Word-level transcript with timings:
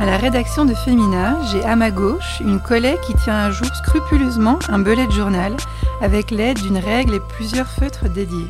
À 0.00 0.06
la 0.06 0.16
rédaction 0.16 0.64
de 0.64 0.72
Femina, 0.72 1.38
j'ai 1.52 1.62
à 1.62 1.76
ma 1.76 1.90
gauche 1.90 2.40
une 2.40 2.58
collègue 2.58 3.02
qui 3.06 3.12
tient 3.22 3.36
à 3.36 3.50
jour 3.50 3.66
scrupuleusement 3.66 4.58
un 4.70 4.78
bullet 4.78 5.10
journal 5.10 5.54
avec 6.00 6.30
l'aide 6.30 6.58
d'une 6.58 6.78
règle 6.78 7.16
et 7.16 7.20
plusieurs 7.20 7.70
feutres 7.70 8.08
dédiés. 8.08 8.48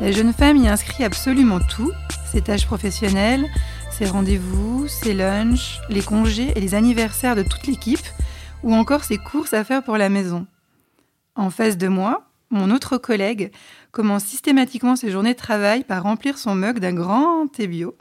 La 0.00 0.10
jeune 0.10 0.32
femme 0.32 0.56
y 0.56 0.66
inscrit 0.66 1.04
absolument 1.04 1.60
tout, 1.60 1.92
ses 2.32 2.40
tâches 2.40 2.66
professionnelles, 2.66 3.46
ses 3.92 4.06
rendez-vous, 4.06 4.88
ses 4.88 5.14
lunchs, 5.14 5.78
les 5.88 6.02
congés 6.02 6.52
et 6.56 6.60
les 6.60 6.74
anniversaires 6.74 7.36
de 7.36 7.44
toute 7.44 7.68
l'équipe, 7.68 8.08
ou 8.64 8.74
encore 8.74 9.04
ses 9.04 9.18
courses 9.18 9.54
à 9.54 9.62
faire 9.62 9.84
pour 9.84 9.96
la 9.96 10.08
maison. 10.08 10.48
En 11.36 11.50
face 11.50 11.78
de 11.78 11.86
moi, 11.86 12.26
mon 12.50 12.72
autre 12.72 12.98
collègue 12.98 13.52
commence 13.92 14.24
systématiquement 14.24 14.96
ses 14.96 15.12
journées 15.12 15.34
de 15.34 15.38
travail 15.38 15.84
par 15.84 16.02
remplir 16.02 16.38
son 16.38 16.56
mug 16.56 16.80
d'un 16.80 16.92
grand 16.92 17.46
thé 17.46 17.68
bio 17.68 17.96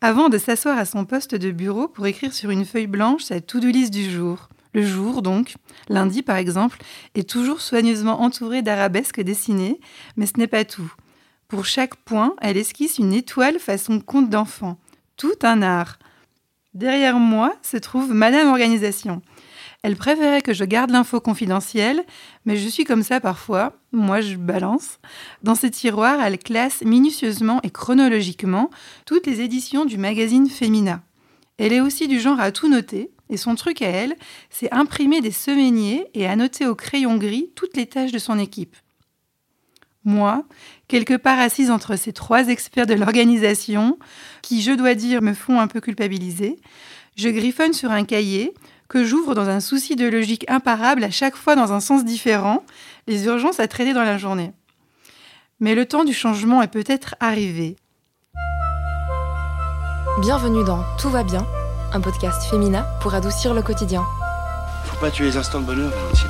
avant 0.00 0.28
de 0.28 0.38
s'asseoir 0.38 0.78
à 0.78 0.84
son 0.84 1.04
poste 1.04 1.34
de 1.34 1.50
bureau 1.50 1.88
pour 1.88 2.06
écrire 2.06 2.32
sur 2.32 2.50
une 2.50 2.64
feuille 2.64 2.86
blanche 2.86 3.24
sa 3.24 3.40
to-do 3.40 3.68
list 3.68 3.92
du 3.92 4.10
jour. 4.10 4.48
Le 4.72 4.82
jour, 4.82 5.20
donc, 5.20 5.54
lundi 5.88 6.22
par 6.22 6.36
exemple, 6.36 6.78
est 7.14 7.28
toujours 7.28 7.60
soigneusement 7.60 8.22
entouré 8.22 8.62
d'arabesques 8.62 9.20
dessinées, 9.20 9.80
mais 10.16 10.26
ce 10.26 10.38
n'est 10.38 10.46
pas 10.46 10.64
tout. 10.64 10.92
Pour 11.48 11.66
chaque 11.66 11.96
point, 11.96 12.34
elle 12.40 12.56
esquisse 12.56 12.98
une 12.98 13.12
étoile 13.12 13.58
façon 13.58 14.00
conte 14.00 14.30
d'enfant. 14.30 14.78
Tout 15.16 15.38
un 15.42 15.62
art. 15.62 15.98
Derrière 16.72 17.18
moi 17.18 17.56
se 17.62 17.76
trouve 17.76 18.14
Madame 18.14 18.48
Organisation. 18.48 19.22
Elle 19.82 19.96
préférait 19.96 20.42
que 20.42 20.52
je 20.52 20.64
garde 20.64 20.90
l'info 20.90 21.20
confidentielle, 21.20 22.04
mais 22.44 22.56
je 22.56 22.68
suis 22.68 22.84
comme 22.84 23.02
ça 23.02 23.18
parfois, 23.18 23.72
moi 23.92 24.20
je 24.20 24.36
balance. 24.36 24.98
Dans 25.42 25.54
ses 25.54 25.70
tiroirs, 25.70 26.20
elle 26.20 26.38
classe 26.38 26.82
minutieusement 26.82 27.60
et 27.62 27.70
chronologiquement 27.70 28.70
toutes 29.06 29.26
les 29.26 29.40
éditions 29.40 29.86
du 29.86 29.96
magazine 29.96 30.50
Femina. 30.50 31.02
Elle 31.56 31.72
est 31.72 31.80
aussi 31.80 32.08
du 32.08 32.20
genre 32.20 32.40
à 32.40 32.52
tout 32.52 32.68
noter, 32.68 33.10
et 33.30 33.36
son 33.36 33.54
truc 33.54 33.80
à 33.80 33.88
elle, 33.88 34.16
c'est 34.50 34.72
imprimer 34.72 35.20
des 35.22 35.30
semainiers 35.30 36.06
et 36.14 36.26
annoter 36.26 36.66
au 36.66 36.74
crayon 36.74 37.16
gris 37.16 37.50
toutes 37.54 37.76
les 37.76 37.86
tâches 37.86 38.12
de 38.12 38.18
son 38.18 38.38
équipe. 38.38 38.76
Moi, 40.04 40.44
quelque 40.88 41.16
part 41.16 41.38
assise 41.38 41.70
entre 41.70 41.96
ces 41.96 42.12
trois 42.12 42.48
experts 42.48 42.86
de 42.86 42.94
l'organisation, 42.94 43.98
qui, 44.42 44.62
je 44.62 44.72
dois 44.72 44.94
dire, 44.94 45.22
me 45.22 45.34
font 45.34 45.60
un 45.60 45.68
peu 45.68 45.80
culpabiliser, 45.80 46.56
je 47.16 47.28
griffonne 47.28 47.72
sur 47.72 47.90
un 47.90 48.04
cahier 48.04 48.54
que 48.90 49.04
j'ouvre 49.04 49.34
dans 49.36 49.48
un 49.48 49.60
souci 49.60 49.94
de 49.94 50.06
logique 50.06 50.44
imparable 50.50 51.04
à 51.04 51.10
chaque 51.10 51.36
fois 51.36 51.54
dans 51.54 51.72
un 51.72 51.78
sens 51.78 52.04
différent, 52.04 52.64
les 53.06 53.24
urgences 53.24 53.60
à 53.60 53.68
traiter 53.68 53.94
dans 53.94 54.02
la 54.02 54.18
journée. 54.18 54.52
Mais 55.60 55.76
le 55.76 55.86
temps 55.86 56.04
du 56.04 56.12
changement 56.12 56.60
est 56.60 56.68
peut-être 56.68 57.14
arrivé. 57.20 57.76
Bienvenue 60.20 60.64
dans 60.64 60.82
Tout 60.98 61.08
va 61.08 61.22
bien, 61.22 61.46
un 61.92 62.00
podcast 62.00 62.42
féminin 62.50 62.84
pour 63.00 63.14
adoucir 63.14 63.54
le 63.54 63.62
quotidien. 63.62 64.04
Faut 64.84 65.00
pas 65.00 65.12
tuer 65.12 65.26
les 65.26 65.36
instants 65.36 65.60
de 65.60 65.66
bonheur, 65.66 65.90
Valentine. 65.90 66.28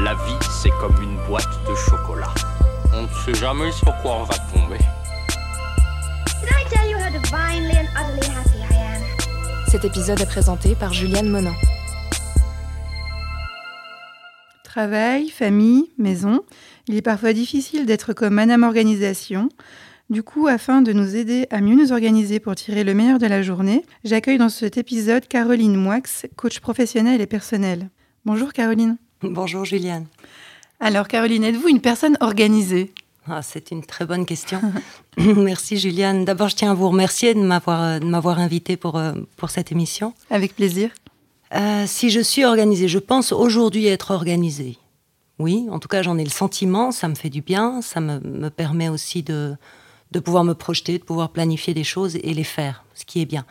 La 0.00 0.14
vie, 0.14 0.46
c'est 0.60 0.72
comme 0.80 1.00
une 1.00 1.16
boîte 1.28 1.48
de 1.68 1.74
chocolat. 1.76 2.34
On 2.92 3.02
ne 3.02 3.08
sait 3.24 3.34
jamais 3.34 3.70
sur 3.70 3.94
quoi 4.02 4.16
on 4.16 4.24
va 4.24 4.34
tomber. 4.52 4.78
Did 6.40 6.50
I 6.50 6.64
tell 6.68 6.90
you 6.90 6.98
how 6.98 7.10
divinely 7.10 7.76
and 7.76 7.88
utterly 7.96 8.26
happy 8.26 8.58
I 8.58 8.66
am? 8.66 8.73
Cet 9.74 9.86
épisode 9.86 10.20
est 10.20 10.26
présenté 10.26 10.76
par 10.76 10.92
Juliane 10.92 11.28
Monin. 11.28 11.52
Travail, 14.62 15.30
famille, 15.30 15.90
maison, 15.98 16.42
il 16.86 16.94
est 16.94 17.02
parfois 17.02 17.32
difficile 17.32 17.84
d'être 17.84 18.12
comme 18.12 18.34
Madame 18.34 18.62
Organisation. 18.62 19.48
Du 20.10 20.22
coup, 20.22 20.46
afin 20.46 20.80
de 20.80 20.92
nous 20.92 21.16
aider 21.16 21.48
à 21.50 21.60
mieux 21.60 21.74
nous 21.74 21.90
organiser 21.90 22.38
pour 22.38 22.54
tirer 22.54 22.84
le 22.84 22.94
meilleur 22.94 23.18
de 23.18 23.26
la 23.26 23.42
journée, 23.42 23.84
j'accueille 24.04 24.38
dans 24.38 24.48
cet 24.48 24.78
épisode 24.78 25.26
Caroline 25.26 25.74
Moix, 25.74 25.98
coach 26.36 26.60
professionnelle 26.60 27.20
et 27.20 27.26
personnelle. 27.26 27.90
Bonjour 28.24 28.52
Caroline. 28.52 28.96
Bonjour 29.22 29.64
Juliane. 29.64 30.06
Alors 30.78 31.08
Caroline, 31.08 31.42
êtes-vous 31.42 31.66
une 31.66 31.80
personne 31.80 32.16
organisée? 32.20 32.92
Ah, 33.26 33.40
c'est 33.42 33.70
une 33.70 33.84
très 33.84 34.04
bonne 34.04 34.26
question. 34.26 34.60
Merci 35.16 35.78
Juliane. 35.78 36.24
D'abord, 36.24 36.48
je 36.48 36.56
tiens 36.56 36.72
à 36.72 36.74
vous 36.74 36.88
remercier 36.88 37.34
de 37.34 37.40
m'avoir, 37.40 37.82
euh, 37.82 37.98
de 37.98 38.04
m'avoir 38.04 38.38
invitée 38.38 38.76
pour, 38.76 38.96
euh, 38.96 39.12
pour 39.36 39.50
cette 39.50 39.72
émission. 39.72 40.12
Avec 40.30 40.54
plaisir. 40.54 40.90
Euh, 41.54 41.84
si 41.86 42.10
je 42.10 42.20
suis 42.20 42.44
organisée, 42.44 42.88
je 42.88 42.98
pense 42.98 43.32
aujourd'hui 43.32 43.86
être 43.86 44.10
organisée. 44.10 44.76
Oui, 45.38 45.66
en 45.70 45.78
tout 45.78 45.88
cas, 45.88 46.02
j'en 46.02 46.18
ai 46.18 46.24
le 46.24 46.30
sentiment, 46.30 46.92
ça 46.92 47.08
me 47.08 47.14
fait 47.14 47.30
du 47.30 47.40
bien, 47.40 47.80
ça 47.80 48.00
me, 48.00 48.20
me 48.20 48.50
permet 48.50 48.88
aussi 48.88 49.22
de, 49.22 49.56
de 50.12 50.20
pouvoir 50.20 50.44
me 50.44 50.54
projeter, 50.54 50.98
de 50.98 51.04
pouvoir 51.04 51.30
planifier 51.30 51.74
des 51.74 51.84
choses 51.84 52.16
et 52.16 52.34
les 52.34 52.44
faire, 52.44 52.84
ce 52.94 53.04
qui 53.04 53.20
est 53.20 53.26
bien. 53.26 53.44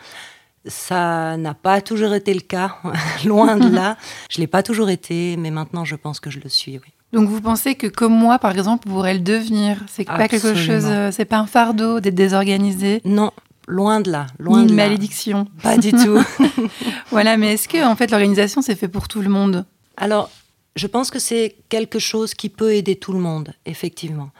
Ça 0.65 1.35
n'a 1.35 1.53
pas 1.53 1.81
toujours 1.81 2.13
été 2.13 2.33
le 2.33 2.39
cas, 2.39 2.77
loin 3.25 3.57
de 3.57 3.73
là. 3.73 3.97
Je 4.29 4.39
l'ai 4.39 4.47
pas 4.47 4.63
toujours 4.63 4.89
été, 4.89 5.35
mais 5.35 5.51
maintenant 5.51 5.83
je 5.83 5.95
pense 5.95 6.19
que 6.19 6.29
je 6.29 6.39
le 6.39 6.49
suis, 6.49 6.77
oui. 6.77 6.92
Donc 7.13 7.29
vous 7.29 7.39
pensez 7.41 7.75
que 7.75 7.87
comme 7.87 8.13
moi, 8.13 8.39
par 8.39 8.51
exemple, 8.51 8.87
vous 8.89 8.95
pourrez 8.95 9.13
le 9.13 9.19
devenir? 9.19 9.77
C'est 9.87 10.03
pas 10.03 10.27
quelque 10.27 10.55
chose, 10.55 10.85
euh, 10.85 11.11
c'est 11.11 11.25
pas 11.25 11.37
un 11.37 11.45
fardeau 11.45 11.99
d'être 11.99 12.15
désorganisé, 12.15 13.01
Non, 13.05 13.31
loin 13.67 14.01
de 14.01 14.11
là, 14.11 14.27
loin 14.39 14.61
ni 14.61 14.65
de 14.65 14.71
une 14.71 14.77
là. 14.77 14.83
malédiction. 14.83 15.47
Pas 15.61 15.77
du 15.77 15.91
tout. 15.91 16.19
Voilà, 17.11 17.37
mais 17.37 17.53
est-ce 17.53 17.67
que 17.67 17.85
en 17.85 17.95
fait 17.95 18.09
l'organisation 18.09 18.61
c'est 18.63 18.75
fait 18.75 18.87
pour 18.87 19.07
tout 19.07 19.21
le 19.21 19.29
monde? 19.29 19.65
Alors, 19.95 20.31
je 20.75 20.87
pense 20.87 21.11
que 21.11 21.19
c'est 21.19 21.55
quelque 21.69 21.99
chose 21.99 22.33
qui 22.33 22.49
peut 22.49 22.73
aider 22.73 22.95
tout 22.95 23.13
le 23.13 23.19
monde, 23.19 23.53
effectivement. 23.67 24.31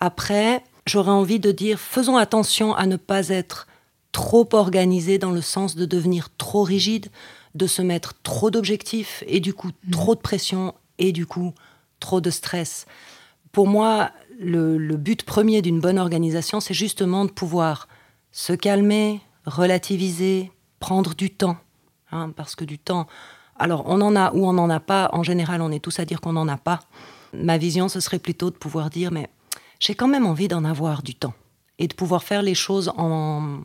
Après, 0.00 0.64
j'aurais 0.86 1.10
envie 1.10 1.38
de 1.40 1.52
dire, 1.52 1.78
faisons 1.78 2.16
attention 2.16 2.74
à 2.74 2.86
ne 2.86 2.96
pas 2.96 3.28
être 3.28 3.66
trop 4.12 4.48
organisé 4.52 5.18
dans 5.18 5.30
le 5.32 5.42
sens 5.42 5.76
de 5.76 5.84
devenir 5.84 6.28
trop 6.38 6.62
rigide, 6.62 7.08
de 7.54 7.66
se 7.66 7.82
mettre 7.82 8.14
trop 8.22 8.50
d'objectifs 8.50 9.22
et 9.26 9.40
du 9.40 9.52
coup 9.52 9.70
trop 9.92 10.14
de 10.14 10.20
pression 10.20 10.72
et 10.98 11.12
du 11.12 11.26
coup 11.26 11.52
trop 12.04 12.20
de 12.20 12.30
stress. 12.30 12.84
Pour 13.50 13.66
moi, 13.66 14.10
le, 14.38 14.96
but 14.96 15.22
premier 15.24 15.62
d'une 15.62 15.80
bonne 15.80 15.98
organisation, 15.98 16.60
c'est 16.60 16.74
justement 16.74 17.24
de 17.24 17.30
pouvoir 17.30 17.88
se 18.30 18.52
calmer, 18.52 19.22
relativiser, 19.46 20.52
prendre 20.80 21.14
du 21.14 21.30
temps. 21.30 21.56
hein, 22.12 22.30
parce 22.36 22.54
que 22.56 22.64
du 22.66 22.78
temps, 22.78 23.06
alors 23.58 23.84
on 23.86 24.00
en 24.02 24.14
a 24.16 24.32
ou 24.34 24.46
on 24.46 24.52
n'en 24.52 24.68
a 24.68 24.80
pas. 24.80 25.08
En 25.12 25.22
général, 25.22 25.62
on 25.62 25.70
est 25.72 25.82
tous 25.82 25.98
à 25.98 26.04
dire 26.04 26.20
qu'on 26.20 26.34
n'en 26.34 26.48
a 26.48 26.58
pas. 26.58 26.80
Ma 27.32 27.56
vision, 27.56 27.88
ce 27.88 28.00
serait 28.00 28.18
plutôt 28.18 28.50
de 28.50 28.56
pouvoir 28.56 28.90
dire, 28.90 29.10
mais 29.10 29.28
j'ai 29.80 29.94
quand 29.94 30.08
même 30.08 30.26
envie 30.26 30.48
d'en 30.48 30.64
avoir 30.64 31.02
du 31.02 31.14
temps 31.14 31.34
et 31.78 31.88
de 31.88 31.94
pouvoir 31.94 32.22
faire 32.22 32.42
les 32.42 32.54
choses 32.54 32.92
en, 32.98 33.60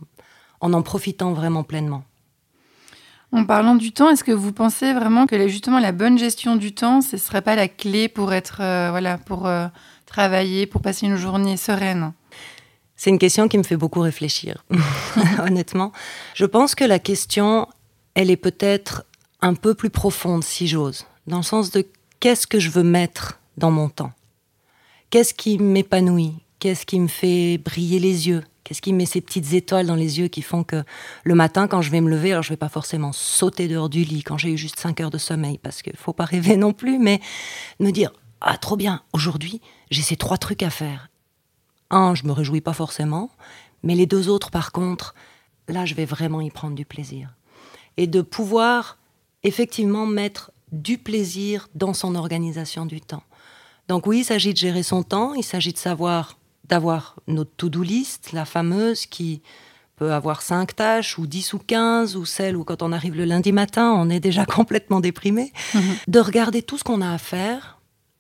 en 0.62 0.82
profitant 0.82 1.34
vraiment 1.34 1.64
pleinement. 1.64 2.04
En 3.32 3.46
parlant 3.46 3.76
du 3.76 3.92
temps, 3.92 4.10
est-ce 4.10 4.24
que 4.24 4.32
vous 4.32 4.52
pensez 4.52 4.92
vraiment 4.94 5.28
que 5.28 5.48
justement 5.48 5.80
la 5.80 5.92
bonne 5.92 6.18
gestion 6.18 6.56
du 6.56 6.74
temps, 6.74 7.02
ce 7.02 7.18
serait 7.18 7.44
pas 7.44 7.56
la 7.56 7.68
clé 7.68 8.10
pour 8.10 8.34
être 8.34 8.62
euh, 8.62 8.88
voilà 8.90 9.20
pour 9.20 9.46
euh, 9.46 9.68
travailler, 10.08 10.66
pour 10.66 10.82
passer 10.82 11.06
une 11.06 11.16
journée 11.16 11.56
sereine? 11.56 12.14
C'est 12.96 13.12
une 13.12 13.20
question 13.20 13.48
qui 13.48 13.58
me 13.58 13.64
fait 13.64 13.78
beaucoup 13.78 14.02
réfléchir, 14.02 14.66
honnêtement. 15.40 15.92
Je 16.34 16.46
pense 16.46 16.76
que 16.76 16.84
la 16.84 17.00
question, 17.00 17.68
elle 18.16 18.32
est 18.32 18.36
peut-être 18.36 19.06
un 19.42 19.54
peu 19.54 19.74
plus 19.74 19.90
profonde, 19.90 20.44
si 20.44 20.68
j'ose, 20.68 21.06
dans 21.28 21.38
le 21.38 21.44
sens 21.44 21.72
de 21.72 21.86
qu'est-ce 22.20 22.48
que 22.48 22.60
je 22.60 22.70
veux 22.70 22.84
mettre 22.84 23.40
dans 23.58 23.72
mon 23.72 23.90
temps? 23.90 24.12
Qu'est-ce 25.12 25.34
qui 25.34 25.60
m'épanouit? 25.60 26.36
Qu'est-ce 26.60 26.86
qui 26.86 27.00
me 27.00 27.08
fait 27.08 27.58
briller 27.58 28.00
les 28.00 28.28
yeux? 28.28 28.44
Qu'est-ce 28.70 28.84
qui 28.84 28.94
met 28.94 29.08
ces 29.08 29.20
petites 29.20 29.54
étoiles 29.54 29.88
dans 29.88 29.96
les 29.96 30.20
yeux 30.20 30.28
qui 30.28 30.44
font 30.44 30.64
que 30.64 30.84
le 31.24 31.34
matin, 31.34 31.68
quand 31.68 31.82
je 31.82 31.90
vais 31.90 32.02
me 32.02 32.10
lever, 32.12 32.34
alors 32.34 32.44
je 32.44 32.50
vais 32.50 32.56
pas 32.56 32.70
forcément 32.70 33.12
sauter 33.12 33.68
dehors 33.68 33.90
du 33.90 34.04
lit 34.04 34.22
quand 34.22 34.38
j'ai 34.38 34.52
eu 34.52 34.60
juste 34.60 34.80
5 34.80 35.02
heures 35.02 35.10
de 35.10 35.18
sommeil, 35.18 35.58
parce 35.58 35.82
qu'il 35.82 35.98
faut 35.98 36.14
pas 36.14 36.26
rêver 36.26 36.56
non 36.56 36.72
plus, 36.72 37.00
mais 37.00 37.20
me 37.80 37.90
dire 37.90 38.12
ah 38.42 38.60
trop 38.60 38.78
bien, 38.78 39.02
aujourd'hui 39.12 39.60
j'ai 39.90 40.04
ces 40.04 40.18
trois 40.18 40.38
trucs 40.38 40.62
à 40.62 40.70
faire. 40.70 41.10
Un, 41.90 42.14
je 42.14 42.26
me 42.26 42.32
réjouis 42.32 42.62
pas 42.62 42.74
forcément, 42.74 43.32
mais 43.82 43.96
les 43.96 44.06
deux 44.06 44.30
autres, 44.30 44.52
par 44.52 44.72
contre, 44.72 45.16
là, 45.68 45.86
je 45.86 45.96
vais 45.96 46.06
vraiment 46.06 46.40
y 46.40 46.52
prendre 46.52 46.76
du 46.76 46.86
plaisir. 46.86 47.34
Et 47.98 48.06
de 48.06 48.22
pouvoir 48.22 49.00
effectivement 49.42 50.06
mettre 50.06 50.52
du 50.72 51.00
plaisir 51.00 51.70
dans 51.74 51.96
son 51.96 52.14
organisation 52.14 52.86
du 52.86 53.02
temps. 53.02 53.24
Donc 53.88 54.06
oui, 54.06 54.20
il 54.20 54.26
s'agit 54.26 54.54
de 54.54 54.60
gérer 54.60 54.84
son 54.84 55.02
temps, 55.02 55.34
il 55.34 55.44
s'agit 55.44 55.74
de 55.74 55.80
savoir, 55.80 56.38
d'avoir 56.70 57.16
notre 57.28 57.52
to-do 57.58 57.84
list, 57.84 58.32
la 58.32 58.46
fameuse 58.46 59.06
qui 59.06 59.42
peut 59.96 60.14
avoir 60.14 60.42
cinq 60.42 60.76
tâches 60.76 61.18
ou 61.18 61.28
10 61.28 61.54
ou 61.54 61.60
15 61.60 62.16
ou 62.16 62.26
celle 62.26 62.56
où 62.56 62.64
quand 62.64 62.82
on 62.82 62.94
arrive 62.94 63.16
le 63.16 63.26
lundi 63.26 63.52
matin, 63.52 63.94
on 63.98 64.10
est 64.10 64.22
déjà 64.22 64.46
complètement 64.58 65.02
déprimé. 65.02 65.52
De 66.08 66.20
regarder 66.20 66.62
tout 66.62 66.78
ce 66.78 66.84
qu'on 66.84 67.02
a 67.02 67.12
à 67.12 67.18
faire, 67.18 67.80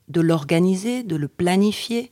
de 0.09 0.19
l'organiser, 0.19 1.03
de 1.03 1.15
le 1.15 1.27
planifier. 1.27 2.11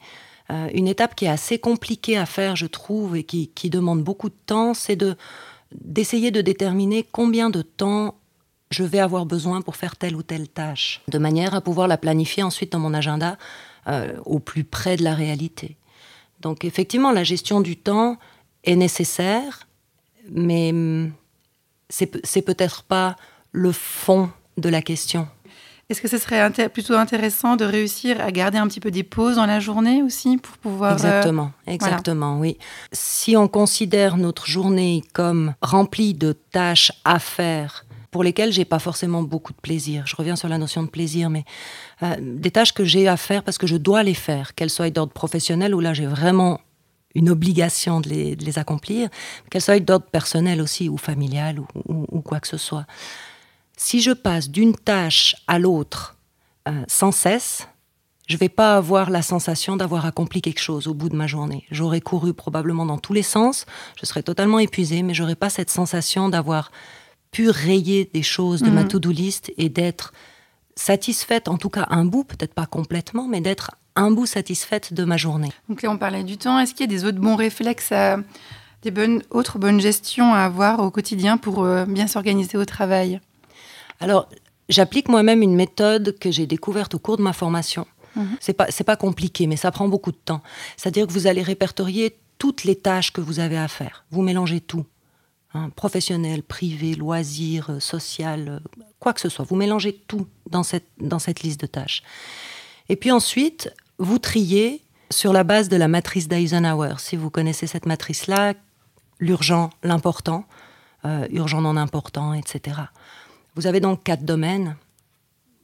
Euh, 0.49 0.69
une 0.73 0.87
étape 0.87 1.15
qui 1.15 1.25
est 1.25 1.29
assez 1.29 1.59
compliquée 1.59 2.17
à 2.17 2.25
faire, 2.25 2.55
je 2.55 2.67
trouve, 2.67 3.17
et 3.17 3.23
qui, 3.23 3.49
qui 3.49 3.69
demande 3.69 4.03
beaucoup 4.03 4.29
de 4.29 4.37
temps, 4.45 4.73
c'est 4.73 4.95
de 4.95 5.15
d'essayer 5.75 6.31
de 6.31 6.39
déterminer 6.39 7.05
combien 7.11 7.49
de 7.49 7.61
temps 7.61 8.15
je 8.69 8.83
vais 8.83 8.99
avoir 8.99 9.25
besoin 9.25 9.61
pour 9.61 9.75
faire 9.75 9.97
telle 9.97 10.15
ou 10.15 10.23
telle 10.23 10.47
tâche, 10.47 11.01
de 11.09 11.17
manière 11.17 11.53
à 11.53 11.59
pouvoir 11.59 11.89
la 11.89 11.97
planifier 11.97 12.41
ensuite 12.41 12.71
dans 12.71 12.79
mon 12.79 12.93
agenda 12.93 13.37
euh, 13.87 14.13
au 14.25 14.39
plus 14.39 14.63
près 14.63 14.95
de 14.95 15.03
la 15.03 15.13
réalité. 15.13 15.75
Donc 16.41 16.65
effectivement, 16.65 17.11
la 17.11 17.23
gestion 17.23 17.61
du 17.61 17.75
temps 17.77 18.17
est 18.63 18.75
nécessaire, 18.75 19.67
mais 20.29 20.71
hum, 20.71 21.11
c'est 21.89 22.41
peut-être 22.41 22.83
pas 22.83 23.15
le 23.51 23.71
fond 23.71 24.29
de 24.57 24.69
la 24.69 24.81
question. 24.81 25.27
Est-ce 25.89 26.01
que 26.01 26.09
ce 26.09 26.17
serait 26.17 26.49
plutôt 26.69 26.95
intéressant 26.95 27.55
de 27.55 27.63
réussir 27.63 28.19
à 28.19 28.29
garder 28.31 28.57
un 28.57 28.67
petit 28.67 28.81
peu 28.81 28.91
des 28.91 29.03
pauses 29.03 29.37
dans 29.37 29.45
la 29.45 29.61
journée 29.61 30.03
aussi 30.03 30.35
pour 30.37 30.57
pouvoir... 30.57 30.91
euh, 30.91 30.95
Exactement, 30.95 31.51
exactement, 31.65 32.39
oui. 32.39 32.57
Si 32.91 33.37
on 33.37 33.47
considère 33.47 34.17
notre 34.17 34.47
journée 34.47 35.01
comme 35.13 35.53
remplie 35.61 36.13
de 36.13 36.33
tâches 36.33 36.91
à 37.05 37.19
faire 37.19 37.85
pour 38.11 38.23
lesquelles 38.23 38.51
j'ai 38.51 38.65
pas 38.65 38.79
forcément 38.79 39.21
beaucoup 39.23 39.53
de 39.53 39.59
plaisir. 39.59 40.05
Je 40.07 40.15
reviens 40.15 40.35
sur 40.35 40.47
la 40.47 40.57
notion 40.57 40.83
de 40.83 40.89
plaisir, 40.89 41.29
mais 41.29 41.43
euh, 42.03 42.15
des 42.19 42.51
tâches 42.51 42.73
que 42.73 42.85
j'ai 42.85 43.07
à 43.07 43.17
faire 43.17 43.43
parce 43.43 43.57
que 43.57 43.67
je 43.67 43.75
dois 43.75 44.03
les 44.03 44.13
faire, 44.13 44.55
qu'elles 44.55 44.69
soient 44.69 44.89
d'ordre 44.89 45.13
professionnel 45.13 45.75
ou 45.75 45.79
là 45.79 45.93
j'ai 45.93 46.05
vraiment 46.07 46.59
une 47.15 47.29
obligation 47.29 47.99
de 47.99 48.09
les, 48.09 48.59
accomplir, 48.59 49.09
qu'elles 49.49 49.61
soient 49.61 49.79
d'ordre 49.79 50.05
personnel 50.05 50.61
aussi 50.61 50.87
ou 50.87 50.97
familial 50.97 51.59
ou, 51.59 51.65
ou- 52.11 52.21
quoi 52.21 52.39
que 52.39 52.47
ce 52.47 52.57
soit. 52.57 52.85
Si 53.75 54.01
je 54.01 54.11
passe 54.11 54.49
d'une 54.49 54.75
tâche 54.75 55.35
à 55.47 55.57
l'autre 55.57 56.15
euh, 56.67 56.83
sans 56.87 57.11
cesse, 57.11 57.67
je 58.27 58.37
vais 58.37 58.49
pas 58.49 58.75
avoir 58.75 59.09
la 59.09 59.21
sensation 59.21 59.77
d'avoir 59.77 60.05
accompli 60.05 60.41
quelque 60.41 60.59
chose 60.61 60.87
au 60.87 60.93
bout 60.93 61.09
de 61.09 61.15
ma 61.15 61.27
journée. 61.27 61.65
J'aurais 61.71 62.01
couru 62.01 62.33
probablement 62.33 62.85
dans 62.85 62.97
tous 62.97 63.13
les 63.13 63.23
sens, 63.23 63.65
je 63.99 64.05
serais 64.05 64.23
totalement 64.23 64.59
épuisée, 64.59 65.01
mais 65.01 65.13
j'aurais 65.13 65.35
pas 65.35 65.49
cette 65.49 65.69
sensation 65.69 66.27
d'avoir 66.29 66.71
pu 67.31 67.49
rayer 67.49 68.09
des 68.13 68.23
choses 68.23 68.61
de 68.61 68.69
ma 68.69 68.81
Mhm. 68.83 68.87
to-do 68.87 69.11
list 69.11 69.51
et 69.57 69.69
d'être 69.69 70.13
satisfaite, 70.75 71.47
en 71.47 71.57
tout 71.57 71.69
cas 71.69 71.87
un 71.89 72.05
bout, 72.05 72.23
peut-être 72.23 72.53
pas 72.53 72.65
complètement, 72.65 73.27
mais 73.27 73.41
d'être 73.41 73.71
un 73.95 74.11
bout 74.11 74.25
satisfaite 74.27 74.93
de 74.93 75.03
ma 75.03 75.17
journée. 75.17 75.51
Donc 75.69 75.81
là, 75.81 75.89
on 75.91 75.97
parlait 75.97 76.23
du 76.23 76.37
temps. 76.37 76.59
Est-ce 76.59 76.73
qu'il 76.73 76.81
y 76.81 76.93
a 76.95 76.95
des 76.95 77.03
autres 77.05 77.17
bons 77.19 77.35
réflexes, 77.35 77.91
à- 77.91 78.17
des 78.83 78.91
bonnes, 78.91 79.23
autres 79.31 79.57
bonnes 79.57 79.81
gestions 79.81 80.33
à 80.33 80.39
avoir 80.41 80.79
au 80.81 80.91
quotidien 80.91 81.37
pour 81.37 81.63
euh, 81.63 81.85
bien 81.85 82.05
s'organiser 82.07 82.57
au 82.57 82.65
travail? 82.65 83.19
Alors, 83.99 84.29
j'applique 84.69 85.09
moi-même 85.09 85.41
une 85.41 85.55
méthode 85.55 86.15
que 86.19 86.29
j'ai 86.29 86.45
découverte 86.45 86.93
au 86.93 86.99
cours 86.99 87.17
de 87.17 87.23
ma 87.23 87.33
formation. 87.33 87.87
Mhm. 88.15 88.37
C'est 88.39 88.53
pas 88.53 88.67
pas 88.85 88.95
compliqué, 88.95 89.47
mais 89.47 89.57
ça 89.57 89.71
prend 89.71 89.87
beaucoup 89.87 90.11
de 90.11 90.17
temps. 90.17 90.41
C'est-à-dire 90.75 91.07
que 91.07 91.11
vous 91.11 91.25
allez 91.27 91.41
répertorier 91.41 92.15
toutes 92.37 92.63
les 92.65 92.75
tâches 92.75 93.11
que 93.11 93.21
vous 93.21 93.39
avez 93.39 93.57
à 93.57 93.67
faire. 93.67 94.05
Vous 94.11 94.21
mélangez 94.21 94.61
tout, 94.61 94.85
hein, 95.57 95.71
professionnel, 95.75 96.43
privé, 96.43 96.95
loisir, 96.95 97.69
euh, 97.69 97.79
social, 97.79 98.47
euh, 98.47 98.79
quoi 98.99 99.13
que 99.13 99.21
ce 99.21 99.29
soit. 99.29 99.45
Vous 99.45 99.55
mélangez 99.55 99.93
tout 100.07 100.27
dans 100.49 100.63
cette 100.63 100.87
dans 100.99 101.19
cette 101.19 101.41
liste 101.41 101.59
de 101.61 101.67
tâches. 101.67 102.03
Et 102.89 102.95
puis 102.95 103.11
ensuite, 103.11 103.73
vous 103.97 104.19
triez 104.19 104.81
sur 105.09 105.33
la 105.33 105.43
base 105.43 105.69
de 105.69 105.77
la 105.77 105.87
matrice 105.87 106.27
d'Eisenhower. 106.27 106.95
Si 106.99 107.15
vous 107.15 107.29
connaissez 107.29 107.67
cette 107.67 107.85
matrice-là, 107.85 108.53
l'urgent, 109.19 109.69
l'important, 109.83 110.45
euh, 111.05 111.27
urgent 111.31 111.61
non 111.61 111.77
important, 111.77 112.33
etc. 112.33 112.81
Vous 113.55 113.67
avez 113.67 113.79
donc 113.79 114.03
quatre 114.03 114.23
domaines. 114.23 114.75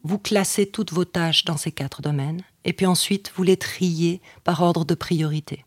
Vous 0.04 0.20
classez 0.20 0.66
toutes 0.66 0.92
vos 0.92 1.06
tâches 1.06 1.46
dans 1.46 1.58
ces 1.58 1.72
quatre 1.72 2.02
domaines. 2.02 2.42
Et 2.66 2.74
puis 2.74 2.86
ensuite, 2.86 3.32
vous 3.36 3.44
les 3.44 3.58
triez 3.58 4.22
par 4.44 4.62
ordre 4.62 4.86
de 4.86 4.96
priorité. 4.96 5.66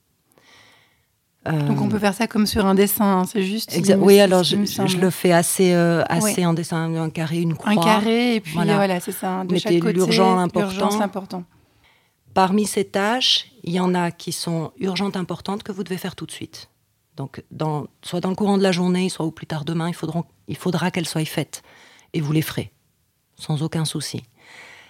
Euh, 1.46 1.62
Donc 1.69 1.81
on 1.81 1.88
peut 1.88 1.98
faire 1.98 2.14
ça 2.14 2.26
comme 2.26 2.46
sur 2.46 2.66
un 2.66 2.75
dessin, 2.75 3.19
hein, 3.20 3.25
c'est 3.25 3.43
juste. 3.43 3.70
exa- 3.72 3.96
oui, 3.98 4.19
alors 4.20 4.43
je, 4.43 4.56
le 4.98 5.10
fais 5.10 5.32
assez, 5.32 5.72
euh, 5.75 6.02
assez 6.08 6.40
Oui. 6.40 6.46
en 6.46 6.54
dessin, 6.54 6.93
un 6.96 7.10
carré, 7.10 7.40
une 7.40 7.54
croix. 7.54 7.72
Un 7.72 7.76
carré, 7.76 8.37
et 8.37 8.40
puis 8.40 8.52
Voilà. 8.54 8.75
voilà, 8.76 9.00
c'est 9.00 9.12
ça. 9.12 9.44
De 9.44 9.52
Mettez 9.54 9.75
chaque 9.75 9.78
côté, 9.81 9.93
l'urgent, 9.94 10.34
l'important. 10.37 10.69
l'urgence, 10.69 10.98
l'important. 10.98 11.44
Parmi 12.34 12.66
ces 12.66 12.84
tâches, 12.84 13.50
il 13.64 13.72
y 13.72 13.81
en 13.81 13.94
a 13.94 14.10
qui 14.10 14.32
sont 14.32 14.72
urgentes, 14.78 15.16
importantes, 15.16 15.62
que 15.62 15.72
vous 15.72 15.84
devez 15.84 15.96
faire 15.98 16.16
tout 16.16 16.26
de 16.26 16.32
suite. 16.32 16.69
Donc, 17.16 17.43
dans, 17.50 17.87
soit 18.02 18.20
dans 18.20 18.28
le 18.28 18.34
courant 18.34 18.58
de 18.58 18.62
la 18.62 18.72
journée, 18.72 19.08
soit 19.08 19.25
au 19.25 19.31
plus 19.31 19.46
tard 19.46 19.64
demain, 19.64 19.88
il, 19.88 19.94
il 20.48 20.56
faudra 20.56 20.90
qu'elles 20.90 21.08
soient 21.08 21.25
faites. 21.25 21.62
Et 22.12 22.20
vous 22.20 22.32
les 22.32 22.43
ferez, 22.43 22.72
sans 23.37 23.62
aucun 23.62 23.84
souci. 23.87 24.22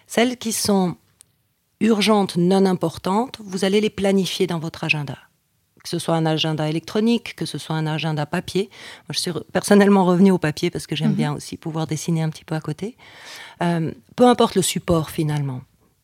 Celles 0.08 0.36
qui 0.36 0.52
sont 0.52 0.96
urgentes, 1.80 2.36
non 2.36 2.64
importantes, 2.66 3.38
vous 3.44 3.64
allez 3.64 3.80
les 3.80 3.90
planifier 3.90 4.46
dans 4.46 4.58
votre 4.58 4.82
agenda. 4.84 5.16
Que 5.86 5.90
ce 5.90 6.00
soit 6.00 6.16
un 6.16 6.26
agenda 6.26 6.68
électronique, 6.68 7.36
que 7.36 7.46
ce 7.46 7.58
soit 7.58 7.76
un 7.76 7.86
agenda 7.86 8.26
papier. 8.26 8.70
Moi, 9.08 9.14
je 9.14 9.20
suis 9.20 9.30
personnellement 9.52 10.04
revenue 10.04 10.32
au 10.32 10.38
papier 10.38 10.68
parce 10.68 10.88
que 10.88 10.96
j'aime 10.96 11.12
bien 11.12 11.32
aussi 11.32 11.56
pouvoir 11.56 11.86
dessiner 11.86 12.22
un 12.22 12.28
petit 12.28 12.44
peu 12.44 12.56
à 12.56 12.60
côté. 12.60 12.96
Euh, 13.62 13.92
peu 14.16 14.26
importe 14.26 14.56
le 14.56 14.62
support 14.62 15.10
finalement. 15.10 15.60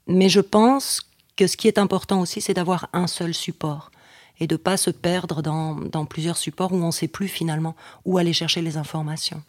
Mais 0.07 0.29
je 0.29 0.39
pense 0.39 1.01
que 1.37 1.49
ce 1.49 1.57
qui 1.57 1.67
est 1.67 1.79
important 1.79 2.21
aussi, 2.21 2.41
c'est 2.41 2.55
d'avoir 2.55 2.91
un 2.93 3.09
seul 3.09 3.35
support 3.35 3.91
et 4.39 4.47
de 4.47 4.55
pas 4.55 4.77
se 4.77 4.91
perdre 4.91 5.43
dans, 5.43 5.75
dans 5.75 6.05
plusieurs 6.05 6.37
supports 6.37 6.73
où 6.73 6.77
on 6.77 6.87
ne 6.87 6.93
sait 6.93 7.09
plus 7.09 7.27
finalement 7.27 7.75
où 8.05 8.19
aller 8.19 8.33
chercher 8.33 8.63
les 8.63 8.77
informations. 8.77 9.43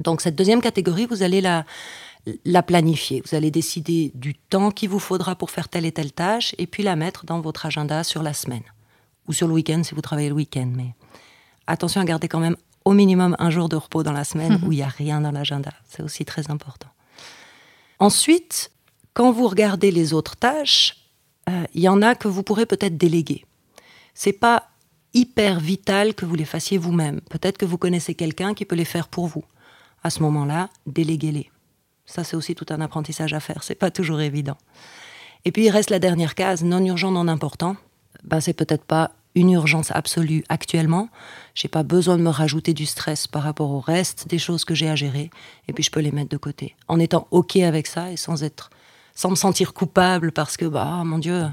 Donc 0.00 0.22
cette 0.22 0.34
deuxième 0.34 0.60
catégorie, 0.60 1.06
vous 1.06 1.22
allez 1.22 1.40
la, 1.40 1.64
la 2.44 2.64
planifier. 2.64 3.22
Vous 3.24 3.36
allez 3.36 3.52
décider 3.52 4.10
du 4.16 4.34
temps 4.34 4.72
qu'il 4.72 4.88
vous 4.88 4.98
faudra 4.98 5.36
pour 5.36 5.52
faire 5.52 5.68
telle 5.68 5.86
et 5.86 5.92
telle 5.92 6.10
tâche 6.10 6.52
et 6.58 6.66
puis 6.66 6.82
la 6.82 6.96
mettre 6.96 7.24
dans 7.26 7.40
votre 7.40 7.64
agenda 7.64 8.02
sur 8.02 8.24
la 8.24 8.34
semaine 8.34 8.64
ou 9.28 9.32
sur 9.32 9.48
le 9.48 9.54
week-end 9.54 9.82
si 9.82 9.94
vous 9.94 10.00
travaillez 10.00 10.28
le 10.28 10.34
week-end. 10.34 10.70
Mais 10.74 10.94
attention 11.66 12.00
à 12.00 12.04
garder 12.04 12.28
quand 12.28 12.40
même 12.40 12.56
au 12.84 12.92
minimum 12.92 13.36
un 13.38 13.50
jour 13.50 13.68
de 13.68 13.76
repos 13.76 14.02
dans 14.02 14.12
la 14.12 14.24
semaine 14.24 14.60
où 14.66 14.72
il 14.72 14.76
n'y 14.76 14.82
a 14.82 14.88
rien 14.88 15.20
dans 15.20 15.30
l'agenda. 15.30 15.72
C'est 15.88 16.02
aussi 16.02 16.24
très 16.24 16.50
important. 16.50 16.88
Ensuite, 17.98 18.72
quand 19.14 19.30
vous 19.30 19.46
regardez 19.46 19.90
les 19.90 20.12
autres 20.12 20.36
tâches, 20.36 20.96
euh, 21.48 21.64
il 21.74 21.82
y 21.82 21.88
en 21.88 22.02
a 22.02 22.14
que 22.14 22.28
vous 22.28 22.42
pourrez 22.42 22.66
peut-être 22.66 22.96
déléguer. 22.96 23.44
C'est 24.14 24.32
pas 24.32 24.68
hyper 25.14 25.60
vital 25.60 26.14
que 26.14 26.24
vous 26.24 26.34
les 26.34 26.44
fassiez 26.44 26.78
vous-même. 26.78 27.20
Peut-être 27.22 27.58
que 27.58 27.64
vous 27.64 27.78
connaissez 27.78 28.14
quelqu'un 28.14 28.54
qui 28.54 28.64
peut 28.64 28.76
les 28.76 28.84
faire 28.84 29.08
pour 29.08 29.26
vous. 29.26 29.44
À 30.02 30.10
ce 30.10 30.20
moment-là, 30.22 30.68
déléguez-les. 30.86 31.50
Ça, 32.06 32.24
c'est 32.24 32.36
aussi 32.36 32.54
tout 32.54 32.66
un 32.70 32.80
apprentissage 32.80 33.32
à 33.34 33.40
faire. 33.40 33.62
C'est 33.62 33.74
pas 33.74 33.90
toujours 33.90 34.20
évident. 34.20 34.56
Et 35.44 35.52
puis, 35.52 35.64
il 35.64 35.70
reste 35.70 35.90
la 35.90 35.98
dernière 35.98 36.34
case, 36.34 36.64
non 36.64 36.84
urgent, 36.84 37.10
non 37.10 37.28
important. 37.28 37.76
Ben, 38.24 38.40
c'est 38.40 38.52
peut-être 38.52 38.84
pas 38.84 39.12
une 39.34 39.50
urgence 39.50 39.90
absolue 39.92 40.44
actuellement. 40.48 41.08
J'ai 41.54 41.68
pas 41.68 41.82
besoin 41.82 42.16
de 42.18 42.22
me 42.22 42.28
rajouter 42.28 42.74
du 42.74 42.86
stress 42.86 43.26
par 43.26 43.42
rapport 43.42 43.70
au 43.70 43.80
reste 43.80 44.28
des 44.28 44.38
choses 44.38 44.64
que 44.64 44.74
j'ai 44.74 44.88
à 44.88 44.96
gérer. 44.96 45.30
Et 45.68 45.72
puis, 45.72 45.82
je 45.82 45.90
peux 45.90 46.00
les 46.00 46.12
mettre 46.12 46.30
de 46.30 46.36
côté. 46.36 46.76
En 46.88 46.98
étant 46.98 47.26
OK 47.30 47.56
avec 47.56 47.86
ça 47.86 48.10
et 48.10 48.16
sans 48.16 48.42
être, 48.42 48.70
sans 49.14 49.30
me 49.30 49.34
sentir 49.34 49.72
coupable 49.72 50.32
parce 50.32 50.56
que, 50.56 50.66
bah, 50.66 51.02
mon 51.04 51.18
Dieu, 51.18 51.46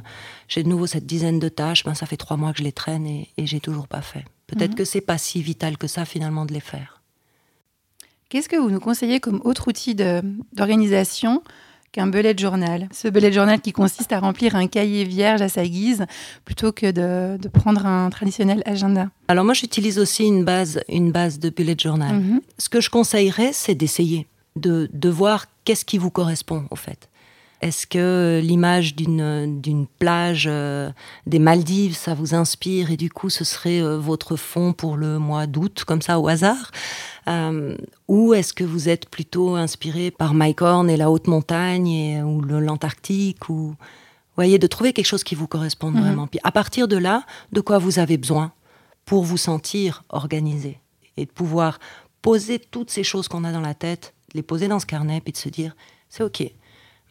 j'ai 0.48 0.64
de 0.64 0.70
nouveau 0.70 0.88
cette 0.88 1.06
dizaine 1.06 1.40
de 1.40 1.50
tâches. 1.50 1.84
Ben, 1.84 1.96
ça 1.96 2.06
fait 2.06 2.18
trois 2.18 2.38
mois 2.38 2.52
que 2.52 2.60
je 2.60 2.64
les 2.64 2.74
traîne 2.74 3.06
et, 3.06 3.30
et 3.38 3.48
j'ai 3.48 3.60
toujours 3.60 3.88
pas 3.88 4.02
fait. 4.02 4.26
Peut-être 4.48 4.76
que 4.76 4.84
c'est 4.84 5.02
pas 5.02 5.18
si 5.18 5.42
vital 5.42 5.78
que 5.78 5.88
ça, 5.88 6.06
finalement, 6.06 6.46
de 6.46 6.54
les 6.54 6.60
faire. 6.60 7.02
Qu'est-ce 8.30 8.50
que 8.50 8.56
vous 8.56 8.70
nous 8.70 8.80
conseillez 8.80 9.20
comme 9.20 9.42
autre 9.44 9.68
outil 9.70 9.96
d'organisation 9.96 11.44
qu'un 11.92 12.08
bullet 12.08 12.38
journal 12.38 12.88
Ce 12.92 13.08
bullet 13.08 13.32
journal 13.32 13.60
qui 13.62 13.72
consiste 13.72 14.12
à 14.12 14.20
remplir 14.20 14.56
un 14.56 14.68
cahier 14.68 15.04
vierge 15.04 15.42
à 15.42 15.50
sa 15.50 15.66
guise 15.66 16.06
plutôt 16.46 16.72
que 16.72 16.92
de, 16.92 17.38
de 17.38 17.48
prendre 17.48 17.86
un 17.86 18.10
traditionnel 18.10 18.62
agenda. 18.66 19.10
Alors 19.28 19.46
moi, 19.46 19.54
j'utilise 19.54 20.00
aussi 20.00 20.26
une 20.26 20.44
base, 20.44 20.82
une 20.88 21.12
base 21.12 21.40
de 21.40 21.50
bullet 21.50 21.76
journal. 21.78 22.16
Mhm. 22.16 22.42
Ce 22.58 22.70
que 22.70 22.82
je 22.82 22.90
conseillerais, 22.90 23.52
c'est 23.54 23.76
d'essayer, 23.76 24.28
de, 24.56 24.90
de 24.94 25.10
voir 25.10 25.46
qu'est-ce 25.66 25.86
qui 25.86 25.98
vous 25.98 26.12
correspond, 26.12 26.66
au 26.72 26.76
fait. 26.76 27.10
Est-ce 27.62 27.86
que 27.88 28.40
l'image 28.42 28.96
d'une 28.96 29.60
d'une 29.62 29.86
plage 29.86 30.46
euh, 30.50 30.92
des 31.28 31.40
Maldives, 31.40 31.96
ça 31.96 32.14
vous 32.14 32.34
inspire 32.34 32.90
et 32.92 32.96
du 32.98 33.10
coup, 33.10 33.30
ce 33.30 33.44
serait 33.44 33.82
euh, 33.82 33.98
votre 33.98 34.38
fond 34.38 34.72
pour 34.72 34.96
le 34.96 35.20
mois 35.20 35.46
d'août, 35.46 35.84
comme 35.86 36.02
ça, 36.02 36.20
au 36.20 36.28
hasard? 36.30 36.72
Euh, 37.28 37.76
Ou 38.08 38.34
est-ce 38.34 38.54
que 38.54 38.64
vous 38.64 38.88
êtes 38.88 39.10
plutôt 39.10 39.56
inspiré 39.56 40.10
par 40.10 40.34
Mike 40.34 40.62
Horn 40.62 40.90
et 40.90 40.96
la 40.98 41.12
haute 41.12 41.28
montagne 41.28 41.88
et, 41.90 42.24
ou 42.24 42.42
le- 42.42 42.60
l'Antarctique 42.62 43.50
ou 43.50 43.76
voyez, 44.36 44.58
de 44.58 44.68
trouver 44.68 44.94
quelque 44.94 45.06
chose 45.06 45.26
qui 45.26 45.36
vous 45.36 45.48
corresponde 45.48 45.96
Mhm. 45.96 46.02
vraiment? 46.02 46.28
Puis 46.28 46.40
à 46.44 46.52
partir 46.54 46.88
de 46.88 46.96
là, 46.98 47.26
de 47.52 47.60
quoi 47.60 47.78
vous 47.78 48.00
avez 48.00 48.18
besoin 48.18 48.54
pour 49.06 49.24
vous 49.26 49.38
sentir 49.38 50.04
organisé 50.10 50.80
et 51.18 51.26
de 51.26 51.32
pouvoir 51.32 51.80
poser 52.22 52.58
toutes 52.58 52.90
ces 52.90 53.04
choses 53.04 53.28
qu'on 53.28 53.44
a 53.44 53.52
dans 53.52 53.60
la 53.60 53.74
tête, 53.74 54.14
les 54.34 54.44
poser 54.44 54.68
dans 54.70 54.80
ce 54.80 54.86
carnet, 54.86 55.20
puis 55.20 55.34
de 55.34 55.38
se 55.38 55.50
dire, 55.50 55.76
c'est 56.10 56.24
ok, 56.24 56.44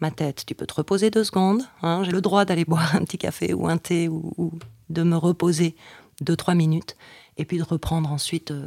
ma 0.00 0.10
tête, 0.10 0.44
tu 0.46 0.54
peux 0.54 0.66
te 0.66 0.74
reposer 0.74 1.10
deux 1.10 1.24
secondes, 1.24 1.62
hein, 1.82 2.02
j'ai 2.04 2.12
le 2.12 2.20
droit 2.20 2.44
d'aller 2.44 2.64
boire 2.66 2.94
un 2.94 3.00
petit 3.00 3.18
café 3.18 3.52
ou 3.54 3.68
un 3.68 3.78
thé 3.78 4.08
ou, 4.08 4.52
de 4.90 5.02
me 5.02 5.16
reposer 5.16 5.76
deux, 6.20 6.36
trois 6.36 6.54
minutes, 6.54 6.96
et 7.36 7.44
puis 7.44 7.58
de 7.58 7.62
reprendre 7.62 8.10
ensuite 8.10 8.50
euh, 8.50 8.66